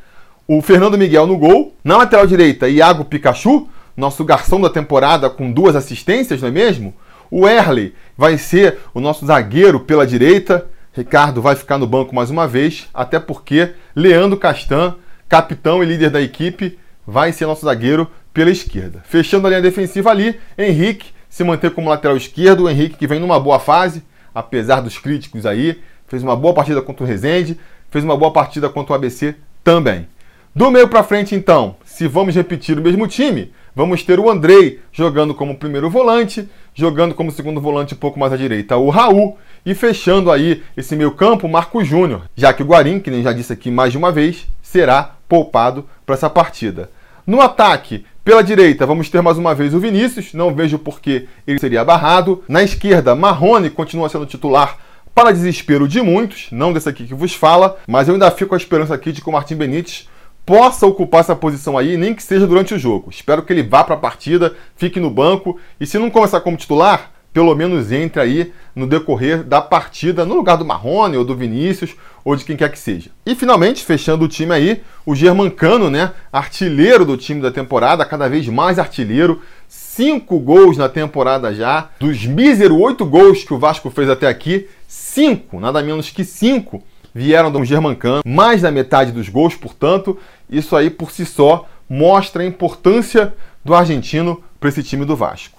o 0.47 0.62
Fernando 0.62 0.95
Miguel 0.95 1.25
no 1.25 1.35
gol, 1.35 1.75
na 1.83 1.97
lateral 1.97 2.27
direita, 2.27 2.69
Iago 2.69 3.05
Pikachu, 3.05 3.67
nosso 3.97 4.23
garçom 4.23 4.62
da 4.62 4.69
temporada 4.69 5.31
com 5.31 5.51
duas 5.51 5.75
assistências, 5.75 6.43
não 6.43 6.50
é 6.50 6.51
mesmo? 6.51 6.93
O 7.31 7.47
Erley 7.47 7.95
vai 8.15 8.38
ser 8.38 8.77
o 8.93 9.00
nosso 9.00 9.25
zagueiro 9.25 9.79
pela 9.79 10.05
direita. 10.05 10.67
Ricardo 10.93 11.41
vai 11.41 11.55
ficar 11.55 11.79
no 11.79 11.88
banco 11.88 12.13
mais 12.13 12.29
uma 12.29 12.47
vez, 12.47 12.88
até 12.93 13.19
porque 13.19 13.73
Leandro 13.95 14.38
Castan, 14.38 14.93
capitão 15.27 15.81
e 15.81 15.88
líder 15.88 16.12
da 16.12 16.21
equipe, 16.21 16.77
vai 17.05 17.31
ser 17.31 17.45
nosso 17.45 17.65
zagueiro 17.65 18.10
pela 18.33 18.50
esquerda. 18.50 19.01
Fechando 19.05 19.48
a 19.48 19.50
linha 19.50 19.62
defensiva 19.62 20.10
ali, 20.10 20.39
Henrique 20.57 21.12
se 21.33 21.43
manter 21.43 21.72
como 21.72 21.89
lateral 21.89 22.15
esquerdo. 22.15 22.65
O 22.65 22.69
Henrique 22.69 22.95
que 22.95 23.07
vem 23.07 23.19
numa 23.19 23.39
boa 23.39 23.60
fase, 23.60 24.03
apesar 24.36 24.81
dos 24.81 25.00
críticos 25.00 25.45
aí. 25.45 25.81
Fez 26.07 26.22
uma 26.22 26.36
boa 26.36 26.53
partida 26.53 26.79
contra 26.79 27.03
o 27.03 27.07
Rezende, 27.07 27.57
fez 27.89 28.03
uma 28.03 28.15
boa 28.15 28.31
partida 28.31 28.69
contra 28.69 28.93
o 28.93 28.95
ABC 28.95 29.36
também. 29.63 30.07
Do 30.53 30.69
meio 30.69 30.88
para 30.88 31.01
frente, 31.01 31.33
então, 31.33 31.75
se 31.83 32.07
vamos 32.07 32.36
repetir 32.36 32.77
o 32.77 32.81
mesmo 32.81 33.07
time, 33.07 33.51
vamos 33.75 34.03
ter 34.03 34.19
o 34.19 34.29
Andrei 34.29 34.79
jogando 34.91 35.33
como 35.33 35.57
primeiro 35.57 35.89
volante, 35.89 36.48
jogando 36.75 37.15
como 37.15 37.31
segundo 37.31 37.60
volante 37.60 37.95
um 37.95 37.98
pouco 37.98 38.19
mais 38.19 38.31
à 38.31 38.38
direita 38.38 38.77
o 38.77 38.91
Raul, 38.91 39.36
e 39.65 39.74
fechando 39.74 40.31
aí 40.31 40.62
esse 40.77 40.95
meio 40.95 41.12
campo, 41.13 41.50
Marco 41.50 41.83
Júnior, 41.83 42.24
já 42.36 42.53
que 42.53 42.62
o 42.62 42.65
Guarim, 42.67 43.00
que 43.00 43.10
nem 43.10 43.24
já 43.24 43.33
disse 43.33 43.51
aqui 43.51 43.72
mais 43.72 43.91
de 43.91 43.98
uma 43.98 44.12
vez, 44.12 44.48
será 44.62 45.12
poupado 45.27 45.88
para 46.06 46.15
essa 46.15 46.30
partida. 46.30 46.89
No 47.25 47.42
ataque, 47.42 48.06
pela 48.24 48.44
direita, 48.44 48.86
vamos 48.86 49.10
ter 49.10 49.22
mais 49.22 49.38
uma 49.38 49.56
vez 49.56 49.74
o 49.74 49.80
Vinícius, 49.80 50.34
não 50.34 50.53
vejo 50.53 50.77
por 50.77 51.00
que 51.00 51.27
ele 51.48 51.60
seria 51.60 51.84
barrado. 51.84 52.44
Na 52.48 52.63
esquerda, 52.63 53.15
Marrone 53.15 53.70
continua 53.70 54.10
sendo 54.10 54.25
titular 54.25 54.77
para 55.13 55.32
desespero 55.32 55.88
de 55.88 56.01
muitos, 56.01 56.48
não 56.51 56.74
desse 56.74 56.89
aqui 56.89 57.06
que 57.06 57.13
vos 57.13 57.34
fala, 57.34 57.77
mas 57.88 58.08
eu 58.08 58.15
ainda 58.15 58.32
fico 58.32 58.50
com 58.50 58.56
a 58.56 58.58
esperança 58.58 58.94
aqui 58.94 59.12
de 59.12 59.22
que 59.22 59.30
o 59.30 59.32
Martim 59.32 59.56
Benítez 59.56 60.10
possa 60.46 60.86
ocupar 60.86 61.22
essa 61.22 61.36
posição 61.36 61.77
aí, 61.77 61.96
nem 61.96 62.13
que 62.13 62.24
seja 62.24 62.48
durante 62.48 62.74
o 62.74 62.80
jogo. 62.80 63.10
Espero 63.10 63.44
que 63.44 63.53
ele 63.53 63.63
vá 63.63 63.84
para 63.84 63.96
a 63.96 64.00
partida, 64.00 64.56
fique 64.75 65.00
no 65.00 65.10
banco 65.10 65.60
e 65.80 65.86
se 65.86 65.98
não 65.98 66.10
começar 66.10 66.42
como 66.42 66.58
titular, 66.58 67.12
pelo 67.33 67.55
menos 67.55 67.91
entre 67.91 68.21
aí 68.21 68.53
no 68.75 68.85
decorrer 68.85 69.43
da 69.43 69.59
partida, 69.59 70.23
no 70.23 70.35
lugar 70.35 70.55
do 70.55 70.63
Marrone 70.63 71.17
ou 71.17 71.25
do 71.25 71.35
Vinícius 71.35 71.95
ou 72.23 72.35
de 72.35 72.45
quem 72.45 72.55
quer 72.55 72.71
que 72.71 72.79
seja. 72.79 73.09
E 73.25 73.35
finalmente, 73.35 73.83
fechando 73.83 74.23
o 74.23 74.27
time 74.27 74.53
aí, 74.53 74.81
o 75.05 75.15
Germancano, 75.15 75.89
né, 75.89 76.11
artilheiro 76.31 77.03
do 77.03 77.17
time 77.17 77.41
da 77.41 77.51
temporada, 77.51 78.05
cada 78.05 78.29
vez 78.29 78.47
mais 78.47 78.79
artilheiro, 78.79 79.41
cinco 79.67 80.39
gols 80.39 80.77
na 80.77 80.87
temporada 80.87 81.53
já, 81.53 81.89
dos 81.99 82.25
míseros 82.25 82.77
oito 82.79 83.05
gols 83.05 83.43
que 83.43 83.53
o 83.53 83.59
Vasco 83.59 83.89
fez 83.89 84.09
até 84.09 84.27
aqui, 84.27 84.69
cinco, 84.87 85.59
nada 85.59 85.81
menos 85.81 86.09
que 86.11 86.23
cinco 86.23 86.83
vieram 87.13 87.51
do 87.51 87.65
Germancano, 87.65 88.23
mais 88.25 88.61
da 88.61 88.71
metade 88.71 89.11
dos 89.11 89.29
gols, 89.29 89.55
portanto, 89.55 90.17
isso 90.49 90.75
aí 90.75 90.89
por 90.89 91.11
si 91.11 91.25
só 91.25 91.67
mostra 91.89 92.43
a 92.43 92.45
importância 92.45 93.33
do 93.63 93.73
argentino 93.73 94.41
para 94.59 94.69
esse 94.69 94.81
time 94.81 95.05
do 95.05 95.15
Vasco. 95.15 95.52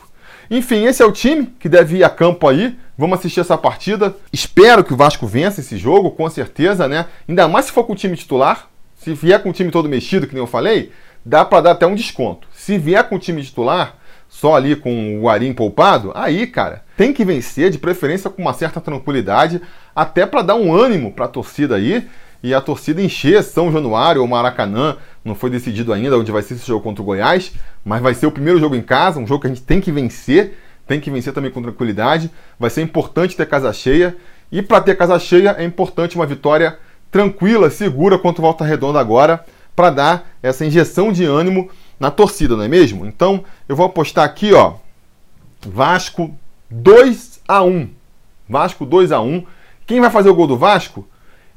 Enfim, 0.51 0.85
esse 0.85 1.03
é 1.03 1.07
o 1.07 1.13
time 1.13 1.47
que 1.59 1.69
deve 1.69 1.99
ir 1.99 2.05
a 2.05 2.11
campo 2.11 2.49
aí. 2.49 2.77
Vamos 2.97 3.19
assistir 3.19 3.41
essa 3.41 3.59
partida. 3.59 4.15
Espero 4.33 4.85
que 4.85 4.93
o 4.93 4.97
Vasco 4.97 5.27
vença 5.27 5.61
esse 5.61 5.77
jogo, 5.77 6.11
com 6.11 6.29
certeza, 6.31 6.87
né? 6.87 7.07
Ainda 7.29 7.49
mais 7.49 7.67
se 7.67 7.73
for 7.73 7.85
com 7.85 7.93
o 7.93 7.97
time 7.97 8.17
titular. 8.17 8.69
Se 8.97 9.13
vier 9.15 9.43
com 9.43 9.51
o 9.51 9.53
time 9.53 9.71
todo 9.71 9.89
mexido, 9.89 10.27
que 10.27 10.35
nem 10.35 10.43
eu 10.43 10.47
falei, 10.47 10.93
dá 11.25 11.45
para 11.45 11.61
dar 11.61 11.71
até 11.73 11.87
um 11.87 11.95
desconto. 11.95 12.47
Se 12.53 12.79
vier 12.79 13.07
com 13.09 13.17
o 13.17 13.19
time 13.19 13.43
titular, 13.43 13.97
só 14.29 14.55
ali 14.55 14.75
com 14.77 15.21
o 15.21 15.29
Arim 15.29 15.53
poupado, 15.53 16.11
aí, 16.15 16.47
cara, 16.47 16.83
tem 16.97 17.13
que 17.13 17.25
vencer, 17.25 17.71
de 17.71 17.79
preferência 17.79 18.31
com 18.31 18.43
uma 18.43 18.53
certa 18.53 18.81
tranquilidade, 18.81 19.61
até 19.95 20.27
para 20.27 20.43
dar 20.43 20.55
um 20.55 20.75
ânimo 20.75 21.13
para 21.13 21.27
a 21.27 21.29
torcida 21.29 21.77
aí 21.77 22.09
e 22.43 22.53
a 22.53 22.61
torcida 22.61 23.01
encher 23.01 23.43
São 23.43 23.73
Januário 23.73 24.21
ou 24.21 24.29
Maracanã. 24.29 24.97
Não 25.25 25.35
foi 25.35 25.49
decidido 25.49 25.93
ainda 25.93 26.19
onde 26.19 26.31
vai 26.31 26.43
ser 26.43 26.55
esse 26.55 26.67
jogo 26.67 26.83
contra 26.83 27.03
o 27.03 27.05
Goiás, 27.05 27.53
mas 27.85 28.03
vai 28.03 28.15
ser 28.15 28.27
o 28.27 28.31
primeiro 28.31 28.61
jogo 28.61 28.75
em 28.75 28.83
casa, 28.83 29.19
um 29.19 29.27
jogo 29.27 29.41
que 29.41 29.47
a 29.47 29.51
gente 29.51 29.63
tem 29.63 29.81
que 29.81 29.91
vencer, 29.91 30.59
tem 30.87 31.01
que 31.01 31.11
vencer 31.11 31.33
também 31.33 31.51
com 31.51 31.63
tranquilidade. 31.63 32.31
Vai 32.59 32.69
ser 32.69 32.83
importante 32.83 33.37
ter 33.37 33.47
casa 33.47 33.73
cheia 33.73 34.17
e 34.53 34.61
para 34.61 34.81
ter 34.81 34.97
casa 34.97 35.19
cheia 35.19 35.57
é 35.59 35.65
importante 35.65 36.17
uma 36.17 36.27
vitória 36.27 36.79
tranquila, 37.11 37.71
segura 37.71 38.19
contra 38.19 38.41
o 38.41 38.43
Volta 38.43 38.65
Redonda 38.65 39.01
agora, 39.01 39.45
para 39.75 39.91
dar 39.91 40.31
essa 40.43 40.67
injeção 40.67 41.13
de 41.13 41.25
ânimo 41.25 41.71
na 41.99 42.11
torcida, 42.11 42.57
não 42.57 42.65
é 42.65 42.69
mesmo? 42.69 43.07
Então, 43.07 43.45
eu 43.69 43.75
vou 43.75 43.87
apostar 43.87 44.25
aqui, 44.25 44.53
ó, 44.53 44.75
Vasco 45.65 46.37
2 46.71 47.41
a 47.47 47.63
1. 47.63 47.89
Vasco 48.49 48.85
2 48.85 49.13
a 49.13 49.21
1. 49.21 49.45
Quem 49.87 50.01
vai 50.01 50.11
fazer 50.11 50.29
o 50.29 50.35
gol 50.35 50.47
do 50.47 50.57
Vasco? 50.57 51.09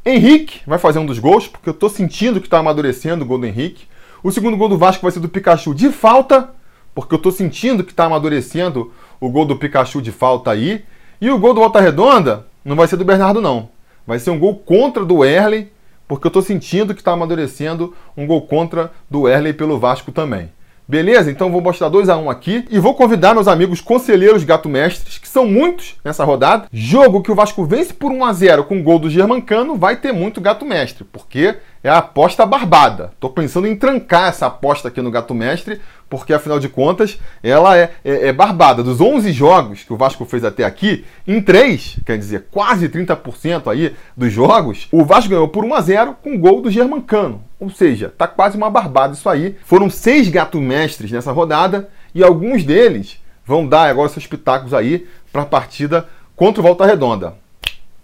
Henrique 0.07 0.61
vai 0.65 0.79
fazer 0.79 0.99
um 0.99 1.05
dos 1.05 1.19
gols, 1.19 1.47
porque 1.47 1.67
eu 1.67 1.73
estou 1.73 1.89
sentindo 1.89 2.39
que 2.39 2.47
está 2.47 2.59
amadurecendo 2.59 3.25
o 3.25 3.27
gol 3.27 3.37
do 3.37 3.45
Henrique. 3.45 3.85
O 4.23 4.31
segundo 4.31 4.55
gol 4.55 4.69
do 4.69 4.77
Vasco 4.77 5.01
vai 5.01 5.11
ser 5.11 5.19
do 5.19 5.27
Pikachu 5.27 5.75
de 5.75 5.91
falta, 5.91 6.49
porque 6.95 7.13
eu 7.13 7.17
estou 7.17 7.31
sentindo 7.31 7.83
que 7.83 7.91
está 7.91 8.05
amadurecendo 8.05 8.91
o 9.19 9.29
gol 9.29 9.45
do 9.45 9.57
Pikachu 9.57 10.01
de 10.01 10.11
falta 10.11 10.51
aí. 10.51 10.85
E 11.19 11.29
o 11.29 11.37
gol 11.37 11.53
do 11.53 11.59
Volta 11.59 11.81
Redonda 11.81 12.47
não 12.63 12.75
vai 12.75 12.87
ser 12.87 12.95
do 12.95 13.03
Bernardo, 13.03 13.41
não. 13.41 13.69
Vai 14.05 14.19
ser 14.19 14.29
um 14.29 14.39
gol 14.39 14.55
contra 14.55 15.03
do 15.03 15.25
Erley, 15.25 15.71
porque 16.07 16.25
eu 16.25 16.29
estou 16.29 16.41
sentindo 16.41 16.93
que 16.93 17.01
está 17.01 17.11
amadurecendo 17.11 17.93
um 18.15 18.25
gol 18.25 18.47
contra 18.47 18.91
do 19.09 19.27
Erley 19.27 19.51
pelo 19.51 19.77
Vasco 19.77 20.11
também. 20.11 20.49
Beleza? 20.87 21.29
Então 21.29 21.51
vou 21.51 21.59
mostrar 21.59 21.89
2 21.89 22.07
a 22.07 22.15
1 22.15 22.23
um 22.23 22.29
aqui 22.29 22.65
e 22.69 22.79
vou 22.79 22.95
convidar 22.95 23.33
meus 23.33 23.49
amigos 23.49 23.81
conselheiros 23.81 24.45
gato 24.45 24.69
mestres, 24.69 25.17
que 25.17 25.27
são 25.27 25.45
muitos 25.45 25.97
nessa 26.01 26.23
rodada. 26.23 26.67
Jogo 26.71 27.21
que 27.21 27.29
o 27.29 27.35
Vasco 27.35 27.65
vence 27.65 27.93
por 27.93 28.09
1 28.09 28.23
a 28.23 28.31
0 28.31 28.63
com 28.63 28.79
o 28.79 28.83
gol 28.83 28.97
do 28.97 29.09
Germancano, 29.09 29.75
vai 29.75 29.97
ter 29.97 30.13
muito 30.13 30.39
gato 30.39 30.63
mestre, 30.63 31.03
porque 31.03 31.57
é 31.83 31.89
a 31.89 31.97
aposta 31.97 32.45
barbada. 32.45 33.11
Tô 33.19 33.29
pensando 33.29 33.67
em 33.67 33.75
trancar 33.75 34.29
essa 34.29 34.45
aposta 34.45 34.87
aqui 34.87 35.01
no 35.01 35.11
gato 35.11 35.33
mestre, 35.33 35.81
porque 36.09 36.33
afinal 36.33 36.59
de 36.59 36.69
contas 36.69 37.19
ela 37.43 37.77
é, 37.77 37.91
é, 38.03 38.27
é, 38.27 38.33
barbada. 38.33 38.83
Dos 38.83 39.01
11 39.01 39.31
jogos 39.31 39.83
que 39.83 39.93
o 39.93 39.97
Vasco 39.97 40.25
fez 40.25 40.43
até 40.43 40.63
aqui, 40.63 41.05
em 41.27 41.41
3, 41.41 41.99
quer 42.05 42.17
dizer, 42.17 42.47
quase 42.51 42.89
30% 42.89 43.71
aí 43.71 43.95
dos 44.15 44.31
jogos, 44.31 44.87
o 44.91 45.03
Vasco 45.03 45.29
ganhou 45.29 45.47
por 45.47 45.65
1 45.65 45.73
a 45.73 45.81
0 45.81 46.15
com 46.21 46.39
gol 46.39 46.61
do 46.61 46.71
Germancano. 46.71 47.43
Ou 47.59 47.69
seja, 47.69 48.13
tá 48.15 48.27
quase 48.27 48.57
uma 48.57 48.69
barbada 48.69 49.13
isso 49.13 49.29
aí. 49.29 49.57
Foram 49.63 49.89
seis 49.89 50.29
gato 50.29 50.59
mestres 50.61 51.11
nessa 51.11 51.31
rodada 51.31 51.89
e 52.13 52.23
alguns 52.23 52.63
deles 52.63 53.21
vão 53.45 53.67
dar 53.67 53.89
agora 53.89 54.09
seus 54.09 54.27
pitacos 54.27 54.73
aí 54.73 55.07
para 55.31 55.41
a 55.41 55.45
partida 55.45 56.07
contra 56.35 56.61
o 56.61 56.63
Volta 56.63 56.85
Redonda. 56.85 57.35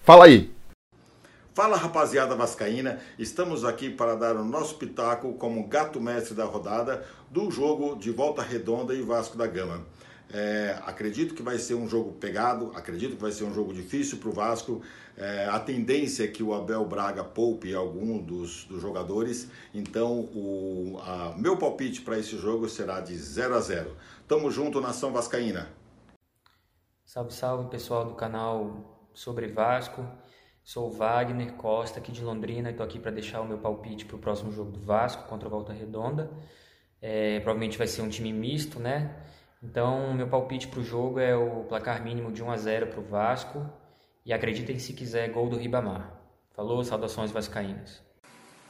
Fala 0.03 0.25
aí. 0.25 0.52
Fala 1.53 1.77
rapaziada 1.77 2.35
vascaína, 2.35 2.99
estamos 3.19 3.63
aqui 3.63 3.87
para 3.87 4.15
dar 4.15 4.35
o 4.35 4.43
nosso 4.43 4.75
pitaco 4.75 5.33
como 5.33 5.67
gato 5.67 6.01
mestre 6.01 6.33
da 6.33 6.45
rodada 6.45 7.05
do 7.29 7.51
jogo 7.51 7.95
de 7.95 8.09
Volta 8.09 8.41
Redonda 8.41 8.91
e 8.95 9.03
Vasco 9.03 9.37
da 9.37 9.45
Gama. 9.45 9.85
É, 10.31 10.75
acredito 10.83 11.35
que 11.35 11.43
vai 11.43 11.59
ser 11.59 11.75
um 11.75 11.87
jogo 11.87 12.13
pegado, 12.13 12.71
acredito 12.73 13.15
que 13.15 13.21
vai 13.21 13.31
ser 13.31 13.43
um 13.43 13.53
jogo 13.53 13.71
difícil 13.71 14.17
para 14.17 14.29
o 14.29 14.31
Vasco. 14.31 14.81
É, 15.15 15.45
a 15.45 15.59
tendência 15.59 16.23
é 16.23 16.27
que 16.27 16.41
o 16.41 16.55
Abel 16.55 16.83
Braga 16.85 17.23
poupe 17.23 17.71
algum 17.75 18.17
dos, 18.17 18.63
dos 18.63 18.81
jogadores, 18.81 19.47
então 19.75 20.21
o 20.33 20.99
a, 21.03 21.35
meu 21.37 21.55
palpite 21.55 22.01
para 22.01 22.17
esse 22.17 22.35
jogo 22.35 22.67
será 22.67 22.99
de 22.99 23.15
0 23.15 23.53
a 23.53 23.59
0. 23.59 23.95
Tamo 24.27 24.49
junto, 24.49 24.81
nação 24.81 25.13
vascaína. 25.13 25.69
Salve, 27.05 27.31
salve 27.31 27.69
pessoal 27.69 28.05
do 28.05 28.15
canal 28.15 29.07
sobre 29.13 29.49
Vasco. 29.49 30.03
Sou 30.63 30.89
Wagner 30.89 31.53
Costa, 31.53 31.99
aqui 31.99 32.09
de 32.09 32.23
Londrina, 32.23 32.69
e 32.69 32.71
estou 32.71 32.85
aqui 32.85 32.97
para 32.97 33.11
deixar 33.11 33.41
o 33.41 33.45
meu 33.45 33.57
palpite 33.57 34.05
para 34.05 34.15
o 34.15 34.19
próximo 34.19 34.49
jogo 34.49 34.71
do 34.71 34.79
Vasco 34.79 35.27
contra 35.27 35.47
a 35.49 35.51
Volta 35.51 35.73
Redonda. 35.73 36.31
É, 37.01 37.41
provavelmente 37.41 37.77
vai 37.77 37.85
ser 37.85 38.01
um 38.01 38.07
time 38.07 38.31
misto, 38.31 38.79
né? 38.79 39.13
Então, 39.61 40.13
meu 40.13 40.27
palpite 40.27 40.69
para 40.69 40.79
o 40.79 40.83
jogo 40.83 41.19
é 41.19 41.35
o 41.35 41.65
placar 41.65 42.01
mínimo 42.01 42.31
de 42.31 42.41
1 42.41 42.49
a 42.49 42.55
0 42.57 42.87
para 42.87 42.99
o 43.01 43.03
Vasco. 43.03 43.69
E 44.25 44.31
acreditem 44.31 44.79
se 44.79 44.93
quiser, 44.93 45.29
gol 45.31 45.49
do 45.49 45.57
Ribamar. 45.57 46.17
Falou, 46.53 46.81
saudações 46.81 47.29
vascaínas. 47.29 48.01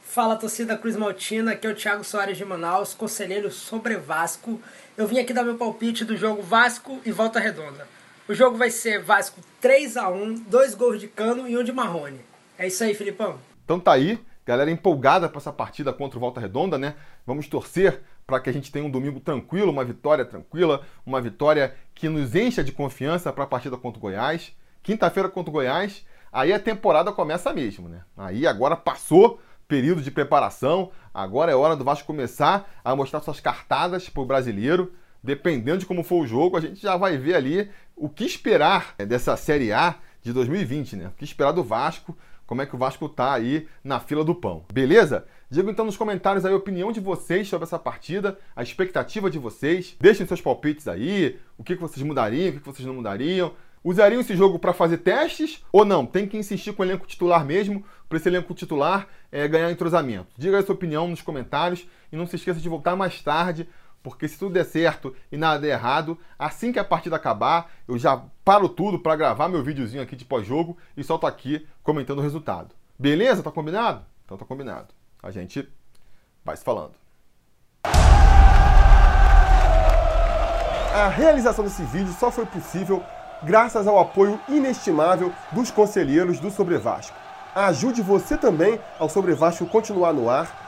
Fala 0.00 0.34
torcida 0.34 0.76
Cruz 0.76 0.96
Maltina, 0.96 1.52
aqui 1.52 1.66
é 1.66 1.70
o 1.70 1.74
Thiago 1.76 2.02
Soares 2.02 2.36
de 2.36 2.44
Manaus, 2.44 2.92
conselheiro 2.92 3.52
sobre 3.52 3.96
Vasco. 3.96 4.60
Eu 4.96 5.06
vim 5.06 5.18
aqui 5.20 5.32
dar 5.32 5.44
meu 5.44 5.56
palpite 5.56 6.04
do 6.04 6.16
jogo 6.16 6.42
Vasco 6.42 7.00
e 7.04 7.12
Volta 7.12 7.38
Redonda. 7.38 7.86
O 8.26 8.32
jogo 8.32 8.56
vai 8.56 8.70
ser 8.70 9.02
Vasco 9.02 9.38
3 9.60 9.98
a 9.98 10.08
1 10.08 10.44
dois 10.48 10.74
gols 10.74 10.98
de 10.98 11.06
Cano 11.06 11.46
e 11.46 11.58
um 11.58 11.62
de 11.62 11.72
Marrone. 11.72 12.20
É 12.56 12.66
isso 12.66 12.82
aí, 12.82 12.94
Filipão. 12.94 13.38
Então 13.62 13.78
tá 13.78 13.92
aí, 13.92 14.18
galera 14.46 14.70
empolgada 14.70 15.28
para 15.28 15.36
essa 15.36 15.52
partida 15.52 15.92
contra 15.92 16.16
o 16.16 16.20
Volta 16.20 16.40
Redonda, 16.40 16.78
né? 16.78 16.94
Vamos 17.26 17.46
torcer 17.48 18.00
para 18.26 18.40
que 18.40 18.48
a 18.48 18.52
gente 18.52 18.72
tenha 18.72 18.82
um 18.82 18.90
domingo 18.90 19.20
tranquilo, 19.20 19.70
uma 19.70 19.84
vitória 19.84 20.24
tranquila, 20.24 20.86
uma 21.04 21.20
vitória 21.20 21.74
que 21.94 22.08
nos 22.08 22.34
encha 22.34 22.64
de 22.64 22.72
confiança 22.72 23.30
para 23.30 23.44
a 23.44 23.46
partida 23.46 23.76
contra 23.76 23.98
o 23.98 24.00
Goiás. 24.00 24.56
Quinta-feira 24.82 25.28
contra 25.28 25.50
o 25.50 25.52
Goiás, 25.52 26.06
aí 26.32 26.50
a 26.50 26.58
temporada 26.58 27.12
começa 27.12 27.52
mesmo, 27.52 27.90
né? 27.90 28.04
Aí 28.16 28.46
agora 28.46 28.74
passou 28.74 29.38
período 29.68 30.00
de 30.00 30.10
preparação, 30.10 30.90
agora 31.12 31.52
é 31.52 31.54
hora 31.54 31.76
do 31.76 31.84
Vasco 31.84 32.06
começar 32.06 32.70
a 32.82 32.96
mostrar 32.96 33.20
suas 33.20 33.38
cartadas 33.38 34.08
para 34.08 34.22
o 34.22 34.26
brasileiro. 34.26 34.94
Dependendo 35.24 35.78
de 35.78 35.86
como 35.86 36.04
for 36.04 36.22
o 36.22 36.26
jogo, 36.26 36.58
a 36.58 36.60
gente 36.60 36.82
já 36.82 36.98
vai 36.98 37.16
ver 37.16 37.34
ali 37.34 37.70
o 37.96 38.10
que 38.10 38.26
esperar 38.26 38.94
dessa 38.98 39.34
Série 39.38 39.72
A 39.72 39.94
de 40.22 40.34
2020, 40.34 40.96
né? 40.96 41.06
O 41.06 41.12
que 41.12 41.24
esperar 41.24 41.52
do 41.52 41.64
Vasco, 41.64 42.14
como 42.46 42.60
é 42.60 42.66
que 42.66 42.74
o 42.74 42.78
Vasco 42.78 43.08
tá 43.08 43.32
aí 43.32 43.66
na 43.82 43.98
fila 43.98 44.22
do 44.22 44.34
pão. 44.34 44.66
Beleza? 44.70 45.24
Diga 45.50 45.70
então 45.70 45.86
nos 45.86 45.96
comentários 45.96 46.44
aí 46.44 46.52
a 46.52 46.56
opinião 46.56 46.92
de 46.92 47.00
vocês 47.00 47.48
sobre 47.48 47.64
essa 47.64 47.78
partida, 47.78 48.38
a 48.54 48.62
expectativa 48.62 49.30
de 49.30 49.38
vocês. 49.38 49.96
Deixem 49.98 50.26
seus 50.26 50.42
palpites 50.42 50.86
aí, 50.86 51.38
o 51.56 51.64
que 51.64 51.74
vocês 51.74 52.04
mudariam, 52.04 52.50
o 52.50 52.60
que 52.60 52.66
vocês 52.66 52.86
não 52.86 52.94
mudariam. 52.94 53.54
Usariam 53.82 54.20
esse 54.20 54.36
jogo 54.36 54.58
para 54.58 54.74
fazer 54.74 54.98
testes 54.98 55.64
ou 55.72 55.86
não? 55.86 56.04
Tem 56.04 56.26
que 56.26 56.36
insistir 56.36 56.74
com 56.74 56.82
o 56.82 56.84
elenco 56.84 57.06
titular 57.06 57.46
mesmo, 57.46 57.82
para 58.08 58.18
esse 58.18 58.28
elenco 58.28 58.52
titular 58.52 59.08
é, 59.32 59.48
ganhar 59.48 59.70
entrosamento. 59.70 60.26
Diga 60.36 60.58
a 60.58 60.62
sua 60.62 60.74
opinião 60.74 61.08
nos 61.08 61.22
comentários 61.22 61.86
e 62.12 62.16
não 62.16 62.26
se 62.26 62.36
esqueça 62.36 62.60
de 62.60 62.68
voltar 62.68 62.94
mais 62.94 63.22
tarde, 63.22 63.66
porque 64.04 64.28
se 64.28 64.38
tudo 64.38 64.52
der 64.52 64.66
certo 64.66 65.16
e 65.32 65.36
nada 65.38 65.58
der 65.58 65.70
errado, 65.70 66.18
assim 66.38 66.70
que 66.70 66.78
a 66.78 66.84
partida 66.84 67.16
acabar, 67.16 67.72
eu 67.88 67.96
já 67.98 68.22
paro 68.44 68.68
tudo 68.68 68.98
para 68.98 69.16
gravar 69.16 69.48
meu 69.48 69.64
videozinho 69.64 70.02
aqui 70.02 70.14
de 70.14 70.26
pós-jogo 70.26 70.76
e 70.94 71.02
solto 71.02 71.26
aqui 71.26 71.66
comentando 71.82 72.18
o 72.18 72.22
resultado. 72.22 72.74
Beleza? 72.98 73.42
Tá 73.42 73.50
combinado? 73.50 74.04
Então 74.26 74.36
tá 74.36 74.44
combinado. 74.44 74.88
A 75.22 75.30
gente 75.30 75.66
vai 76.44 76.54
se 76.54 76.62
falando. 76.62 76.92
A 80.92 81.08
realização 81.08 81.64
desse 81.64 81.82
vídeo 81.84 82.12
só 82.12 82.30
foi 82.30 82.44
possível 82.44 83.02
graças 83.42 83.86
ao 83.86 83.98
apoio 83.98 84.38
inestimável 84.50 85.32
dos 85.50 85.70
conselheiros 85.70 86.38
do 86.38 86.50
Sobre 86.50 86.76
Vasco. 86.76 87.16
Ajude 87.54 88.02
você 88.02 88.36
também 88.36 88.78
ao 88.98 89.08
Sobre 89.08 89.32
Vasco 89.32 89.64
continuar 89.64 90.12
no 90.12 90.28
ar, 90.28 90.63